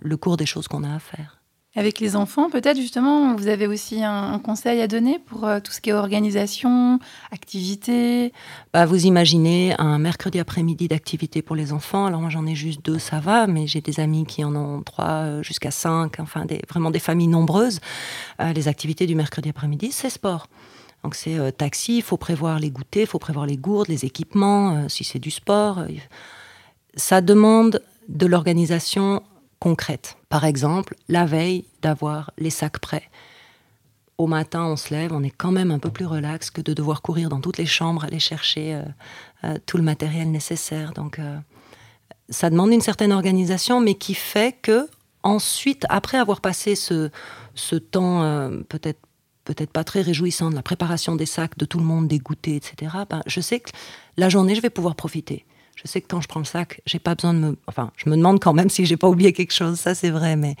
le 0.00 0.16
cours 0.16 0.36
des 0.36 0.46
choses 0.46 0.68
qu'on 0.68 0.84
a 0.84 0.94
à 0.94 0.98
faire. 0.98 1.35
Avec 1.78 2.00
les 2.00 2.16
enfants, 2.16 2.48
peut-être 2.48 2.78
justement, 2.78 3.36
vous 3.36 3.48
avez 3.48 3.66
aussi 3.66 4.02
un, 4.02 4.38
conseil 4.38 4.80
à 4.80 4.88
donner 4.88 5.18
pour 5.18 5.44
euh, 5.44 5.60
tout 5.60 5.72
ce 5.72 5.82
qui 5.82 5.90
est 5.90 5.92
organisation, 5.92 6.98
activité? 7.30 8.32
Bah, 8.72 8.86
vous 8.86 9.04
imaginez 9.04 9.74
un 9.78 9.98
mercredi 9.98 10.38
après-midi 10.38 10.88
d'activité 10.88 11.42
pour 11.42 11.54
les 11.54 11.74
enfants. 11.74 12.06
Alors 12.06 12.22
moi 12.22 12.30
j'en 12.30 12.46
ai 12.46 12.54
juste 12.54 12.82
deux, 12.82 12.98
ça 12.98 13.20
va, 13.20 13.46
mais 13.46 13.66
j'ai 13.66 13.82
des 13.82 14.00
amis 14.00 14.24
qui 14.24 14.42
en 14.42 14.56
ont 14.56 14.82
trois 14.82 15.24
euh, 15.24 15.42
jusqu'à 15.42 15.70
cinq, 15.70 16.18
enfin 16.18 16.46
vraiment 16.70 16.90
des 16.90 16.98
familles 16.98 17.28
nombreuses. 17.28 17.80
Euh, 18.40 18.54
les 18.54 18.68
activités 18.68 19.06
du 19.06 19.14
mercredi 19.14 19.50
après-midi, 19.50 19.92
c'est 19.92 20.08
sport. 20.08 20.46
Donc 21.04 21.14
c'est 21.14 21.52
taxi, 21.58 21.98
il 21.98 22.02
faut 22.02 22.16
prévoir 22.16 22.58
les 22.58 22.70
goûters, 22.70 23.02
il 23.02 23.06
faut 23.06 23.18
prévoir 23.18 23.44
les 23.44 23.58
gourdes, 23.58 23.88
les 23.88 24.06
équipements, 24.06 24.88
si 24.88 25.04
c'est 25.04 25.18
du 25.18 25.30
sport. 25.30 25.84
ça 26.96 27.20
demande 27.20 27.82
de 28.08 28.26
l'organisation 28.26 29.22
concrètes. 29.58 30.16
Par 30.28 30.44
exemple, 30.44 30.94
la 31.08 31.24
veille 31.24 31.64
d'avoir 31.82 32.30
les 32.38 32.50
sacs 32.50 32.78
prêts. 32.78 33.08
Au 34.18 34.26
matin, 34.26 34.64
on 34.64 34.76
se 34.76 34.94
lève, 34.94 35.12
on 35.12 35.22
est 35.22 35.30
quand 35.30 35.52
même 35.52 35.70
un 35.70 35.78
peu 35.78 35.90
plus 35.90 36.06
relax 36.06 36.50
que 36.50 36.62
de 36.62 36.72
devoir 36.72 37.02
courir 37.02 37.28
dans 37.28 37.40
toutes 37.40 37.58
les 37.58 37.66
chambres, 37.66 38.04
aller 38.04 38.18
chercher 38.18 38.74
euh, 38.74 38.82
euh, 39.44 39.58
tout 39.66 39.76
le 39.76 39.82
matériel 39.82 40.30
nécessaire. 40.30 40.92
Donc, 40.92 41.18
euh, 41.18 41.36
ça 42.30 42.48
demande 42.48 42.72
une 42.72 42.80
certaine 42.80 43.12
organisation, 43.12 43.80
mais 43.80 43.94
qui 43.94 44.14
fait 44.14 44.56
que 44.60 44.88
ensuite, 45.22 45.84
après 45.90 46.18
avoir 46.18 46.40
passé 46.40 46.76
ce, 46.76 47.10
ce 47.54 47.76
temps 47.76 48.20
peut-être 48.68 49.00
peut-être 49.46 49.70
pas 49.70 49.84
très 49.84 50.02
réjouissant 50.02 50.50
de 50.50 50.54
la 50.54 50.62
préparation 50.62 51.16
des 51.16 51.24
sacs, 51.24 51.56
de 51.56 51.64
tout 51.64 51.78
le 51.78 51.84
monde, 51.84 52.08
des 52.08 52.18
goûters, 52.18 52.56
etc. 52.56 52.92
Ben, 53.08 53.22
je 53.26 53.40
sais 53.40 53.60
que 53.60 53.70
la 54.16 54.28
journée, 54.28 54.54
je 54.54 54.60
vais 54.60 54.70
pouvoir 54.70 54.96
profiter. 54.96 55.46
Je 55.76 55.86
sais 55.86 56.00
que 56.00 56.06
quand 56.08 56.20
je 56.20 56.26
prends 56.28 56.40
le 56.40 56.46
sac, 56.46 56.80
j'ai 56.86 56.98
pas 56.98 57.14
besoin 57.14 57.32
de 57.34 57.38
me. 57.38 57.56
Enfin, 57.68 57.92
je 57.96 58.10
me 58.10 58.16
demande 58.16 58.40
quand 58.40 58.52
même 58.54 58.70
si 58.76 58.84
j'ai 58.86 58.96
pas 58.96 59.08
oublié 59.08 59.32
quelque 59.32 59.52
chose, 59.52 59.78
ça 59.78 59.94
c'est 59.94 60.10
vrai, 60.10 60.34
mais 60.36 60.56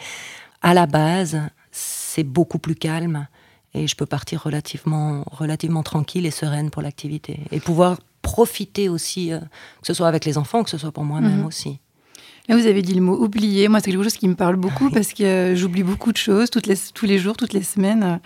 à 0.62 0.72
la 0.74 0.86
base, 0.86 1.40
c'est 1.72 2.22
beaucoup 2.24 2.58
plus 2.58 2.74
calme 2.74 3.26
et 3.74 3.86
je 3.86 3.94
peux 3.96 4.06
partir 4.06 4.42
relativement, 4.42 5.24
relativement 5.30 5.82
tranquille 5.82 6.24
et 6.26 6.30
sereine 6.30 6.70
pour 6.70 6.80
l'activité 6.82 7.40
et 7.50 7.60
pouvoir 7.60 7.98
profiter 8.22 8.88
aussi, 8.88 9.32
euh, 9.32 9.38
que 9.40 9.86
ce 9.86 9.94
soit 9.94 10.08
avec 10.08 10.24
les 10.24 10.38
enfants, 10.38 10.64
que 10.64 10.70
ce 10.70 10.78
soit 10.78 10.92
pour 10.92 11.04
moi-même 11.04 11.40
Mhm. 11.40 11.46
aussi. 11.46 11.78
Là, 12.48 12.56
vous 12.56 12.66
avez 12.66 12.80
dit 12.82 12.94
le 12.94 13.00
mot 13.00 13.16
oublier. 13.16 13.66
Moi, 13.68 13.80
c'est 13.80 13.90
quelque 13.90 14.02
chose 14.04 14.16
qui 14.16 14.28
me 14.28 14.34
parle 14.36 14.54
beaucoup 14.56 14.88
parce 14.90 15.12
que 15.12 15.24
euh, 15.24 15.56
j'oublie 15.56 15.82
beaucoup 15.82 16.12
de 16.12 16.16
choses 16.16 16.48
toutes 16.48 16.66
les, 16.66 16.76
tous 16.94 17.04
les 17.06 17.18
jours, 17.18 17.36
toutes 17.36 17.52
les 17.52 17.62
semaines. 17.62 18.20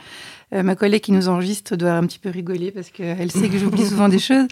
Euh, 0.52 0.64
ma 0.64 0.74
collègue 0.74 1.02
qui 1.02 1.12
nous 1.12 1.28
enregistre 1.28 1.76
doit 1.76 1.92
un 1.92 2.04
petit 2.06 2.18
peu 2.18 2.28
rigoler 2.28 2.72
parce 2.72 2.90
qu'elle 2.90 3.30
sait 3.30 3.48
que 3.48 3.56
j'oublie 3.56 3.86
souvent 3.86 4.08
des 4.08 4.18
choses. 4.18 4.48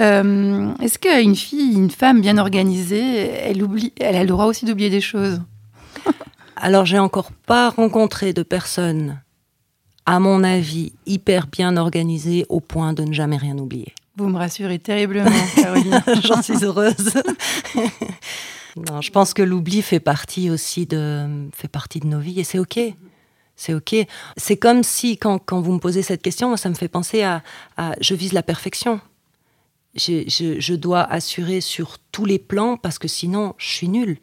Euh, 0.00 0.72
Est-ce 0.80 0.98
qu'une 0.98 1.34
fille, 1.34 1.74
une 1.74 1.90
femme 1.90 2.20
bien 2.20 2.38
organisée, 2.38 3.28
elle, 3.28 3.62
oublie, 3.62 3.92
elle 3.98 4.14
a 4.14 4.22
le 4.22 4.28
droit 4.28 4.44
aussi 4.44 4.64
d'oublier 4.64 4.90
des 4.90 5.00
choses? 5.00 5.40
Alors, 6.56 6.86
j'ai 6.86 6.98
encore 6.98 7.32
pas 7.32 7.70
rencontré 7.70 8.32
de 8.32 8.42
personne, 8.42 9.20
à 10.06 10.20
mon 10.20 10.44
avis, 10.44 10.92
hyper 11.06 11.46
bien 11.48 11.76
organisée 11.76 12.46
au 12.48 12.60
point 12.60 12.92
de 12.92 13.02
ne 13.02 13.12
jamais 13.12 13.38
rien 13.38 13.58
oublier. 13.58 13.94
Vous 14.16 14.28
me 14.28 14.36
rassurez 14.36 14.78
terriblement, 14.78 15.30
Caroline. 15.56 16.02
J'en 16.22 16.42
suis 16.42 16.62
heureuse. 16.62 17.14
non, 18.76 19.00
je 19.00 19.10
pense 19.10 19.34
que 19.34 19.42
l'oubli 19.42 19.82
fait 19.82 20.00
partie 20.00 20.50
aussi 20.50 20.86
de, 20.86 21.48
fait 21.54 21.68
partie 21.68 21.98
de 21.98 22.06
nos 22.06 22.20
vies 22.20 22.38
et 22.38 22.44
c'est 22.44 22.58
ok. 22.58 22.78
C'est 23.60 23.74
ok. 23.74 23.94
C'est 24.38 24.56
comme 24.56 24.82
si 24.82 25.18
quand, 25.18 25.38
quand 25.38 25.60
vous 25.60 25.72
me 25.74 25.78
posez 25.78 26.00
cette 26.00 26.22
question, 26.22 26.48
moi, 26.48 26.56
ça 26.56 26.70
me 26.70 26.74
fait 26.74 26.88
penser 26.88 27.22
à, 27.22 27.42
je 28.00 28.14
vise 28.14 28.32
la 28.32 28.42
perfection. 28.42 29.02
Je, 29.94 30.24
je- 30.28 30.58
je 30.58 30.74
dois 30.74 31.02
assurer 31.02 31.60
sur 31.60 31.98
tous 32.10 32.24
les 32.24 32.38
plans 32.38 32.78
parce 32.78 32.98
que 32.98 33.06
sinon 33.06 33.54
je 33.58 33.66
suis 33.68 33.88
nulle. 33.90 34.16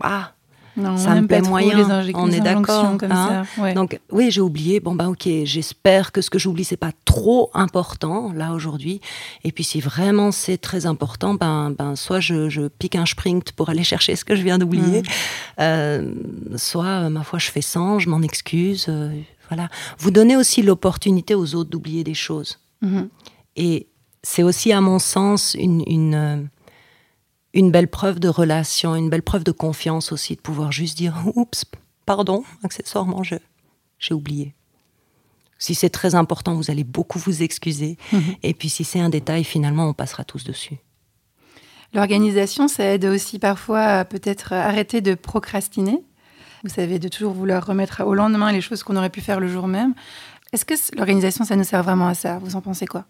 Ah, 0.00 0.35
Non, 0.76 0.96
Ça 0.96 1.14
me 1.20 1.26
plaît 1.26 1.40
moyen, 1.40 2.02
les, 2.02 2.12
on 2.14 2.30
est 2.30 2.40
d'accord, 2.40 2.96
hein. 3.10 3.44
Ouais. 3.58 3.72
donc 3.72 3.98
oui, 4.10 4.30
j'ai 4.30 4.40
oublié. 4.40 4.80
Bon 4.80 4.94
bah 4.94 5.08
ok, 5.08 5.26
j'espère 5.44 6.12
que 6.12 6.20
ce 6.20 6.28
que 6.30 6.38
j'oublie 6.38 6.64
c'est 6.64 6.76
pas 6.76 6.92
trop 7.04 7.50
important 7.54 8.32
là 8.34 8.52
aujourd'hui. 8.52 9.00
Et 9.44 9.52
puis 9.52 9.64
si 9.64 9.80
vraiment 9.80 10.32
c'est 10.32 10.58
très 10.58 10.86
important, 10.86 11.34
ben 11.34 11.70
ben 11.70 11.96
soit 11.96 12.20
je, 12.20 12.48
je 12.48 12.68
pique 12.68 12.96
un 12.96 13.06
sprint 13.06 13.52
pour 13.52 13.70
aller 13.70 13.84
chercher 13.92 14.16
ce 14.16 14.24
que 14.24 14.36
je 14.36 14.42
viens 14.42 14.58
d'oublier, 14.58 15.02
euh, 15.60 16.12
soit 16.56 16.84
euh, 16.84 17.08
ma 17.08 17.22
foi 17.22 17.38
je 17.38 17.50
fais 17.50 17.62
sans, 17.62 17.98
je 17.98 18.08
m'en 18.10 18.22
excuse. 18.22 18.86
euh, 18.88 19.10
voilà. 19.48 19.68
Vous 19.98 20.10
donnez 20.10 20.36
aussi 20.36 20.62
l'opportunité 20.62 21.34
aux 21.34 21.54
autres 21.54 21.70
d'oublier 21.70 22.04
des 22.04 22.14
choses. 22.14 22.58
Mhm. 22.82 23.08
Et 23.56 23.86
c'est 24.22 24.42
aussi, 24.42 24.72
à 24.72 24.80
mon 24.80 24.98
sens, 24.98 25.54
une, 25.58 25.82
une, 25.86 26.48
une 27.56 27.70
belle 27.72 27.88
preuve 27.88 28.20
de 28.20 28.28
relation, 28.28 28.94
une 28.94 29.08
belle 29.10 29.22
preuve 29.22 29.42
de 29.42 29.50
confiance 29.50 30.12
aussi, 30.12 30.36
de 30.36 30.40
pouvoir 30.40 30.70
juste 30.72 30.96
dire 30.96 31.14
Oups, 31.34 31.64
pardon, 32.04 32.44
accessoirement, 32.62 33.22
je- 33.22 33.36
j'ai 33.98 34.14
oublié. 34.14 34.54
Si 35.58 35.74
c'est 35.74 35.88
très 35.88 36.14
important, 36.14 36.54
vous 36.54 36.70
allez 36.70 36.84
beaucoup 36.84 37.18
vous 37.18 37.42
excuser. 37.42 37.96
Et 38.42 38.52
puis 38.52 38.68
si 38.68 38.84
c'est 38.84 39.00
un 39.00 39.08
détail, 39.08 39.42
finalement, 39.42 39.88
on 39.88 39.94
passera 39.94 40.22
tous 40.22 40.44
dessus. 40.44 40.76
L'organisation, 41.94 42.68
ça 42.68 42.84
aide 42.84 43.06
aussi 43.06 43.38
parfois 43.38 43.80
à 43.84 44.04
peut-être 44.04 44.52
arrêter 44.52 45.00
de 45.00 45.14
procrastiner. 45.14 46.04
Vous 46.62 46.68
savez, 46.70 46.98
de 46.98 47.08
toujours 47.08 47.32
vouloir 47.32 47.64
remettre 47.64 48.04
au 48.04 48.14
lendemain 48.14 48.52
les 48.52 48.60
choses 48.60 48.82
qu'on 48.82 48.96
aurait 48.96 49.08
pu 49.10 49.20
faire 49.22 49.40
le 49.40 49.48
jour 49.48 49.66
même. 49.66 49.94
Est-ce 50.52 50.64
que 50.66 50.74
l'organisation, 50.96 51.44
ça 51.44 51.56
nous 51.56 51.64
sert 51.64 51.82
vraiment 51.82 52.08
à 52.08 52.14
ça? 52.14 52.38
Vous 52.40 52.54
en 52.56 52.60
pensez 52.60 52.86
quoi? 52.86 53.06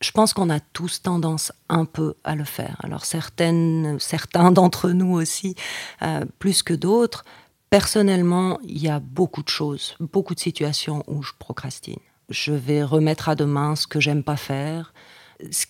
Je 0.00 0.10
pense 0.10 0.32
qu'on 0.32 0.50
a 0.50 0.60
tous 0.60 1.02
tendance 1.02 1.52
un 1.68 1.84
peu 1.84 2.14
à 2.24 2.34
le 2.34 2.44
faire. 2.44 2.76
Alors 2.82 3.04
certaines, 3.04 3.98
certains 3.98 4.52
d'entre 4.52 4.90
nous 4.90 5.14
aussi, 5.14 5.54
euh, 6.02 6.24
plus 6.38 6.62
que 6.62 6.74
d'autres. 6.74 7.24
Personnellement, 7.70 8.58
il 8.62 8.78
y 8.78 8.88
a 8.88 9.00
beaucoup 9.00 9.42
de 9.42 9.48
choses, 9.48 9.96
beaucoup 9.98 10.34
de 10.34 10.40
situations 10.40 11.02
où 11.06 11.22
je 11.22 11.32
procrastine. 11.38 11.98
Je 12.28 12.52
vais 12.52 12.82
remettre 12.82 13.28
à 13.28 13.34
demain 13.34 13.76
ce 13.76 13.86
que 13.86 14.00
j'aime 14.00 14.22
pas 14.22 14.36
faire. 14.36 14.92
Ce 15.50 15.66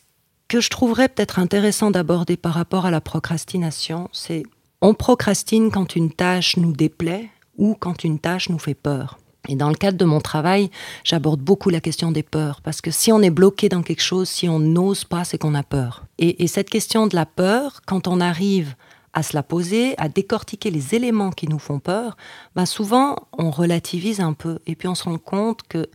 que 0.48 0.60
je 0.60 0.70
trouverais 0.70 1.08
peut-être 1.08 1.38
intéressant 1.38 1.90
d'aborder 1.90 2.36
par 2.36 2.54
rapport 2.54 2.86
à 2.86 2.90
la 2.90 3.00
procrastination, 3.00 4.08
c'est 4.12 4.42
on 4.80 4.94
procrastine 4.94 5.70
quand 5.70 5.96
une 5.96 6.12
tâche 6.12 6.56
nous 6.56 6.72
déplaît 6.72 7.30
ou 7.56 7.74
quand 7.74 8.04
une 8.04 8.18
tâche 8.18 8.48
nous 8.50 8.58
fait 8.58 8.74
peur. 8.74 9.18
Et 9.48 9.56
dans 9.56 9.68
le 9.68 9.74
cadre 9.74 9.96
de 9.98 10.04
mon 10.04 10.20
travail, 10.20 10.70
j'aborde 11.04 11.40
beaucoup 11.40 11.70
la 11.70 11.80
question 11.80 12.10
des 12.12 12.22
peurs, 12.22 12.60
parce 12.62 12.80
que 12.80 12.90
si 12.90 13.12
on 13.12 13.22
est 13.22 13.30
bloqué 13.30 13.68
dans 13.68 13.82
quelque 13.82 14.02
chose, 14.02 14.28
si 14.28 14.48
on 14.48 14.58
n'ose 14.58 15.04
pas, 15.04 15.24
c'est 15.24 15.38
qu'on 15.38 15.54
a 15.54 15.62
peur. 15.62 16.04
Et, 16.18 16.42
et 16.42 16.46
cette 16.46 16.70
question 16.70 17.06
de 17.06 17.14
la 17.14 17.26
peur, 17.26 17.80
quand 17.86 18.08
on 18.08 18.20
arrive 18.20 18.74
à 19.12 19.22
se 19.22 19.34
la 19.34 19.42
poser, 19.42 19.98
à 19.98 20.08
décortiquer 20.08 20.70
les 20.70 20.94
éléments 20.94 21.30
qui 21.30 21.48
nous 21.48 21.58
font 21.58 21.78
peur, 21.78 22.16
ben 22.54 22.66
souvent 22.66 23.16
on 23.32 23.50
relativise 23.50 24.20
un 24.20 24.34
peu, 24.34 24.58
et 24.66 24.76
puis 24.76 24.88
on 24.88 24.94
se 24.94 25.04
rend 25.04 25.18
compte 25.18 25.62
qu'il 25.68 25.88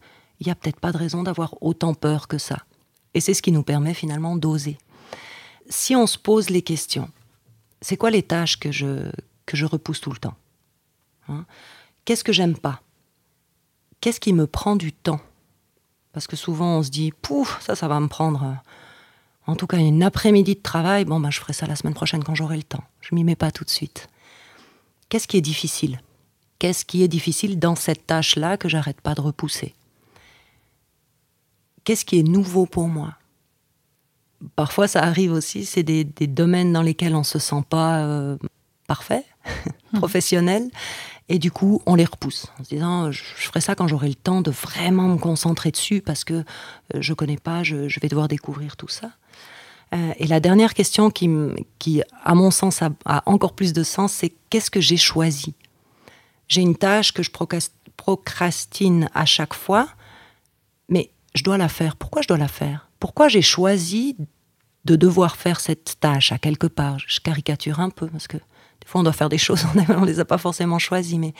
n'y 0.45 0.51
a 0.51 0.55
peut-être 0.55 0.79
pas 0.79 0.91
de 0.91 0.97
raison 0.97 1.21
d'avoir 1.21 1.55
autant 1.61 1.93
peur 1.93 2.27
que 2.27 2.37
ça. 2.37 2.59
Et 3.13 3.19
c'est 3.19 3.33
ce 3.33 3.41
qui 3.41 3.51
nous 3.51 3.63
permet 3.63 3.93
finalement 3.93 4.35
d'oser. 4.35 4.77
Si 5.69 5.95
on 5.95 6.07
se 6.07 6.17
pose 6.17 6.49
les 6.49 6.61
questions, 6.61 7.09
c'est 7.81 7.97
quoi 7.97 8.09
les 8.09 8.23
tâches 8.23 8.59
que 8.59 8.71
je, 8.71 9.11
que 9.45 9.57
je 9.57 9.65
repousse 9.65 10.01
tout 10.01 10.11
le 10.11 10.17
temps 10.17 10.35
Hein? 11.27 11.45
Qu'est-ce 12.05 12.23
que 12.23 12.33
j'aime 12.33 12.57
pas? 12.57 12.81
Qu'est-ce 14.01 14.19
qui 14.19 14.33
me 14.33 14.47
prend 14.47 14.75
du 14.75 14.91
temps? 14.91 15.21
Parce 16.11 16.27
que 16.27 16.35
souvent 16.35 16.79
on 16.79 16.83
se 16.83 16.89
dit, 16.89 17.13
pouf, 17.21 17.61
ça, 17.61 17.75
ça 17.75 17.87
va 17.87 17.99
me 17.99 18.07
prendre, 18.07 18.43
euh, 18.43 19.51
en 19.51 19.55
tout 19.55 19.67
cas 19.67 19.77
une 19.77 20.03
après-midi 20.03 20.55
de 20.55 20.61
travail, 20.61 21.05
bon, 21.05 21.19
ben, 21.19 21.31
je 21.31 21.39
ferai 21.39 21.53
ça 21.53 21.67
la 21.67 21.75
semaine 21.75 21.93
prochaine 21.93 22.23
quand 22.23 22.35
j'aurai 22.35 22.57
le 22.57 22.63
temps. 22.63 22.83
Je 22.99 23.15
m'y 23.15 23.23
mets 23.23 23.35
pas 23.35 23.51
tout 23.51 23.63
de 23.63 23.69
suite. 23.69 24.09
Qu'est-ce 25.07 25.27
qui 25.27 25.37
est 25.37 25.41
difficile? 25.41 26.01
Qu'est-ce 26.59 26.85
qui 26.85 27.03
est 27.03 27.07
difficile 27.07 27.59
dans 27.59 27.75
cette 27.75 28.05
tâche-là 28.05 28.57
que 28.57 28.69
j'arrête 28.69 29.01
pas 29.01 29.15
de 29.15 29.21
repousser? 29.21 29.73
Qu'est-ce 31.83 32.05
qui 32.05 32.19
est 32.19 32.23
nouveau 32.23 32.65
pour 32.65 32.87
moi? 32.87 33.15
Parfois, 34.55 34.87
ça 34.87 35.03
arrive 35.03 35.31
aussi, 35.31 35.65
c'est 35.65 35.83
des, 35.83 36.03
des 36.03 36.27
domaines 36.27 36.73
dans 36.73 36.81
lesquels 36.81 37.15
on 37.15 37.23
se 37.23 37.39
sent 37.39 37.63
pas 37.69 37.99
euh, 37.99 38.37
parfait, 38.87 39.25
professionnel, 39.93 40.69
et 41.31 41.39
du 41.39 41.49
coup, 41.49 41.81
on 41.85 41.95
les 41.95 42.03
repousse 42.03 42.47
en 42.59 42.63
se 42.65 42.69
disant, 42.69 43.09
je, 43.09 43.23
je 43.23 43.43
ferai 43.43 43.61
ça 43.61 43.73
quand 43.73 43.87
j'aurai 43.87 44.09
le 44.09 44.15
temps 44.15 44.41
de 44.41 44.51
vraiment 44.51 45.07
me 45.07 45.17
concentrer 45.17 45.71
dessus 45.71 46.01
parce 46.01 46.25
que 46.25 46.33
euh, 46.33 46.43
je 46.99 47.13
connais 47.13 47.37
pas, 47.37 47.63
je, 47.63 47.87
vais 48.01 48.09
devoir 48.09 48.27
découvrir 48.27 48.75
tout 48.75 48.89
ça. 48.89 49.11
Euh, 49.93 50.11
et 50.17 50.27
la 50.27 50.41
dernière 50.41 50.73
question 50.73 51.09
qui, 51.09 52.03
à 52.25 52.35
mon 52.35 52.51
sens, 52.51 52.81
a, 52.81 52.89
a 53.05 53.23
encore 53.27 53.53
plus 53.53 53.71
de 53.71 53.81
sens, 53.81 54.11
c'est 54.11 54.33
qu'est-ce 54.49 54.69
que 54.69 54.81
j'ai 54.81 54.97
choisi? 54.97 55.55
J'ai 56.49 56.59
une 56.59 56.75
tâche 56.75 57.13
que 57.13 57.23
je 57.23 57.31
procrast- 57.31 57.71
procrastine 57.95 59.09
à 59.13 59.23
chaque 59.23 59.53
fois, 59.53 59.87
mais 60.89 61.11
je 61.33 61.43
dois 61.43 61.57
la 61.57 61.69
faire. 61.69 61.95
Pourquoi 61.95 62.21
je 62.21 62.27
dois 62.27 62.37
la 62.37 62.49
faire? 62.49 62.89
Pourquoi 62.99 63.29
j'ai 63.29 63.41
choisi 63.41 64.17
de 64.83 64.97
devoir 64.97 65.37
faire 65.37 65.61
cette 65.61 65.97
tâche 66.01 66.33
à 66.33 66.37
quelque 66.37 66.67
part? 66.67 66.97
Je 67.07 67.21
caricature 67.21 67.79
un 67.79 67.89
peu 67.89 68.07
parce 68.07 68.27
que 68.27 68.35
des 68.81 68.87
fois 68.87 69.01
on 69.01 69.03
doit 69.03 69.13
faire 69.13 69.29
des 69.29 69.37
choses, 69.37 69.65
on 69.89 70.01
ne 70.01 70.05
les 70.05 70.19
a 70.19 70.25
pas 70.25 70.37
forcément 70.37 70.79
choisies, 70.79 71.19
mais 71.19 71.33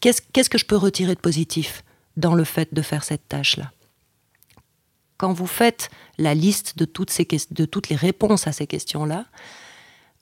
qu'est-ce 0.00 0.50
que 0.50 0.58
je 0.58 0.64
peux 0.64 0.76
retirer 0.76 1.14
de 1.14 1.20
positif 1.20 1.84
dans 2.16 2.34
le 2.34 2.44
fait 2.44 2.74
de 2.74 2.82
faire 2.82 3.04
cette 3.04 3.28
tâche-là? 3.28 3.70
Quand 5.16 5.32
vous 5.32 5.46
faites 5.46 5.90
la 6.18 6.34
liste 6.34 6.78
de 6.78 6.84
toutes, 6.86 7.14
de 7.50 7.64
toutes 7.64 7.88
les 7.88 7.96
réponses 7.96 8.46
à 8.46 8.52
ces 8.52 8.66
questions-là, 8.66 9.26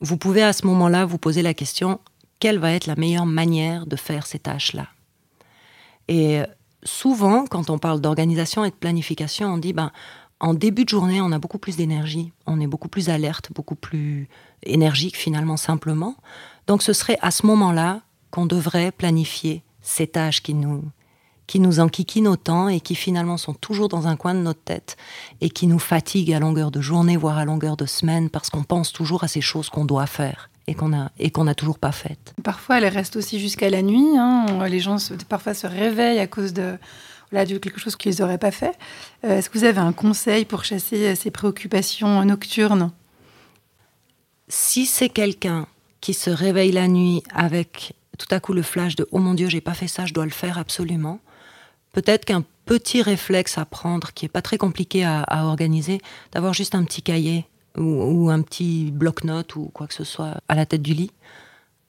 vous 0.01 0.17
pouvez 0.17 0.43
à 0.43 0.53
ce 0.53 0.67
moment-là 0.67 1.07
vous 1.07 1.19
poser 1.19 1.43
la 1.43 1.55
question 1.55 2.01
quelle 2.41 2.59
va 2.59 2.73
être 2.73 2.87
la 2.87 2.97
meilleure 2.97 3.27
manière 3.27 3.87
de 3.87 3.97
faire 3.97 4.27
ces 4.27 4.39
tâches-là? 4.39 4.87
Et 6.09 6.43
souvent, 6.85 7.47
quand 7.47 7.71
on 7.71 7.79
parle 7.79 8.01
d'organisation 8.01 8.65
et 8.65 8.71
de 8.71 8.75
planification, 8.75 9.55
on 9.55 9.59
dit 9.59 9.73
ben, 9.73 9.93
en 10.41 10.55
début 10.55 10.85
de 10.85 10.89
journée, 10.89 11.21
on 11.21 11.33
a 11.33 11.39
beaucoup 11.39 11.59
plus 11.59 11.77
d'énergie, 11.77 12.33
on 12.47 12.61
est 12.61 12.67
beaucoup 12.67 12.89
plus 12.89 13.09
alerte, 13.09 13.51
beaucoup 13.53 13.75
plus 13.75 14.29
énergique 14.63 15.17
finalement 15.17 15.57
simplement. 15.57 16.15
Donc 16.67 16.83
ce 16.83 16.93
serait 16.93 17.19
à 17.23 17.31
ce 17.31 17.47
moment-là 17.47 18.03
qu'on 18.31 18.47
devrait 18.47 18.93
planifier 18.93 19.63
ces 19.83 20.07
tâches 20.07 20.43
qui 20.43 20.55
nous, 20.55 20.85
qui 21.47 21.61
nous 21.61 21.81
enquiquinent 21.81 22.29
autant 22.29 22.69
et 22.69 22.81
qui 22.81 22.95
finalement 22.95 23.37
sont 23.37 23.55
toujours 23.55 23.89
dans 23.89 24.07
un 24.07 24.17
coin 24.17 24.35
de 24.35 24.41
notre 24.41 24.63
tête 24.63 24.97
et 25.41 25.51
qui 25.51 25.67
nous 25.67 25.79
fatiguent 25.79 26.35
à 26.35 26.39
longueur 26.39 26.71
de 26.71 26.81
journée, 26.81 27.17
voire 27.17 27.39
à 27.39 27.45
longueur 27.45 27.77
de 27.77 27.87
semaine, 27.87 28.31
parce 28.31 28.51
qu'on 28.51 28.65
pense 28.65 28.93
toujours 28.93 29.25
à 29.25 29.29
ces 29.29 29.41
choses 29.41 29.71
qu'on 29.71 29.87
doit 29.87 30.07
faire 30.07 30.51
et 30.67 30.75
qu'on 30.75 30.93
a 30.93 31.11
et 31.19 31.31
qu'on 31.31 31.45
n'a 31.45 31.55
toujours 31.55 31.79
pas 31.79 31.93
faite. 31.93 32.35
Parfois, 32.45 32.79
elle 32.79 32.87
reste 32.87 33.17
aussi 33.17 33.41
jusqu'à 33.41 33.71
la 33.71 33.83
nuit. 33.83 34.17
hein. 34.19 34.47
Les 34.69 34.81
gens 34.81 34.99
parfois 35.29 35.55
se 35.55 35.67
réveillent 35.67 36.21
à 36.21 36.27
cause 36.27 36.53
de, 36.53 36.79
voilà, 37.31 37.47
de 37.47 37.59
quelque 37.59 37.81
chose 37.81 37.97
qu'ils 37.97 38.17
n'auraient 38.21 38.39
pas 38.39 38.51
fait. 38.51 38.77
Euh, 39.25 39.39
Est-ce 39.39 39.51
que 39.51 39.59
vous 39.59 39.65
avez 39.65 39.81
un 39.81 39.93
conseil 39.93 40.45
pour 40.45 40.65
chasser 40.65 41.09
euh, 41.09 41.15
ces 41.15 41.31
préoccupations 41.31 42.25
nocturnes? 42.25 42.93
Si 44.49 44.87
c'est 44.87 45.11
quelqu'un 45.11 45.67
qui 46.01 46.15
se 46.15 46.31
réveille 46.31 46.73
la 46.73 46.89
nuit 46.89 47.23
avec 47.35 47.95
tout 48.19 48.27
à 48.31 48.41
coup 48.41 48.53
le 48.53 48.63
flash 48.63 48.97
de 48.97 49.07
oh 49.13 49.19
mon 49.19 49.35
dieu 49.35 49.49
j'ai 49.49 49.61
pas 49.61 49.75
fait 49.75 49.89
ça 49.89 50.07
je 50.07 50.13
dois 50.13 50.25
le 50.25 50.31
faire 50.31 50.59
absolument 50.59 51.21
peut-être 51.93 52.25
qu'un 52.25 52.45
petit 52.65 53.03
réflexe 53.03 53.59
à 53.59 53.65
prendre 53.65 54.13
qui 54.13 54.27
est 54.27 54.29
pas 54.29 54.43
très 54.43 54.59
compliqué 54.59 55.05
à, 55.05 55.25
organiser 55.47 56.01
d'avoir 56.33 56.53
juste 56.53 56.75
un 56.75 56.85
petit 56.85 57.03
cahier 57.03 57.47
ou, 57.77 57.83
ou 57.83 58.31
un 58.31 58.43
petit 58.43 58.91
bloc-notes 58.91 59.57
ou 59.57 59.71
quoi 59.73 59.87
que 59.87 59.95
ce 59.95 60.05
soit 60.05 60.41
à 60.49 60.55
la 60.55 60.67
tête 60.67 60.83
du 60.83 60.95
lit 60.95 61.13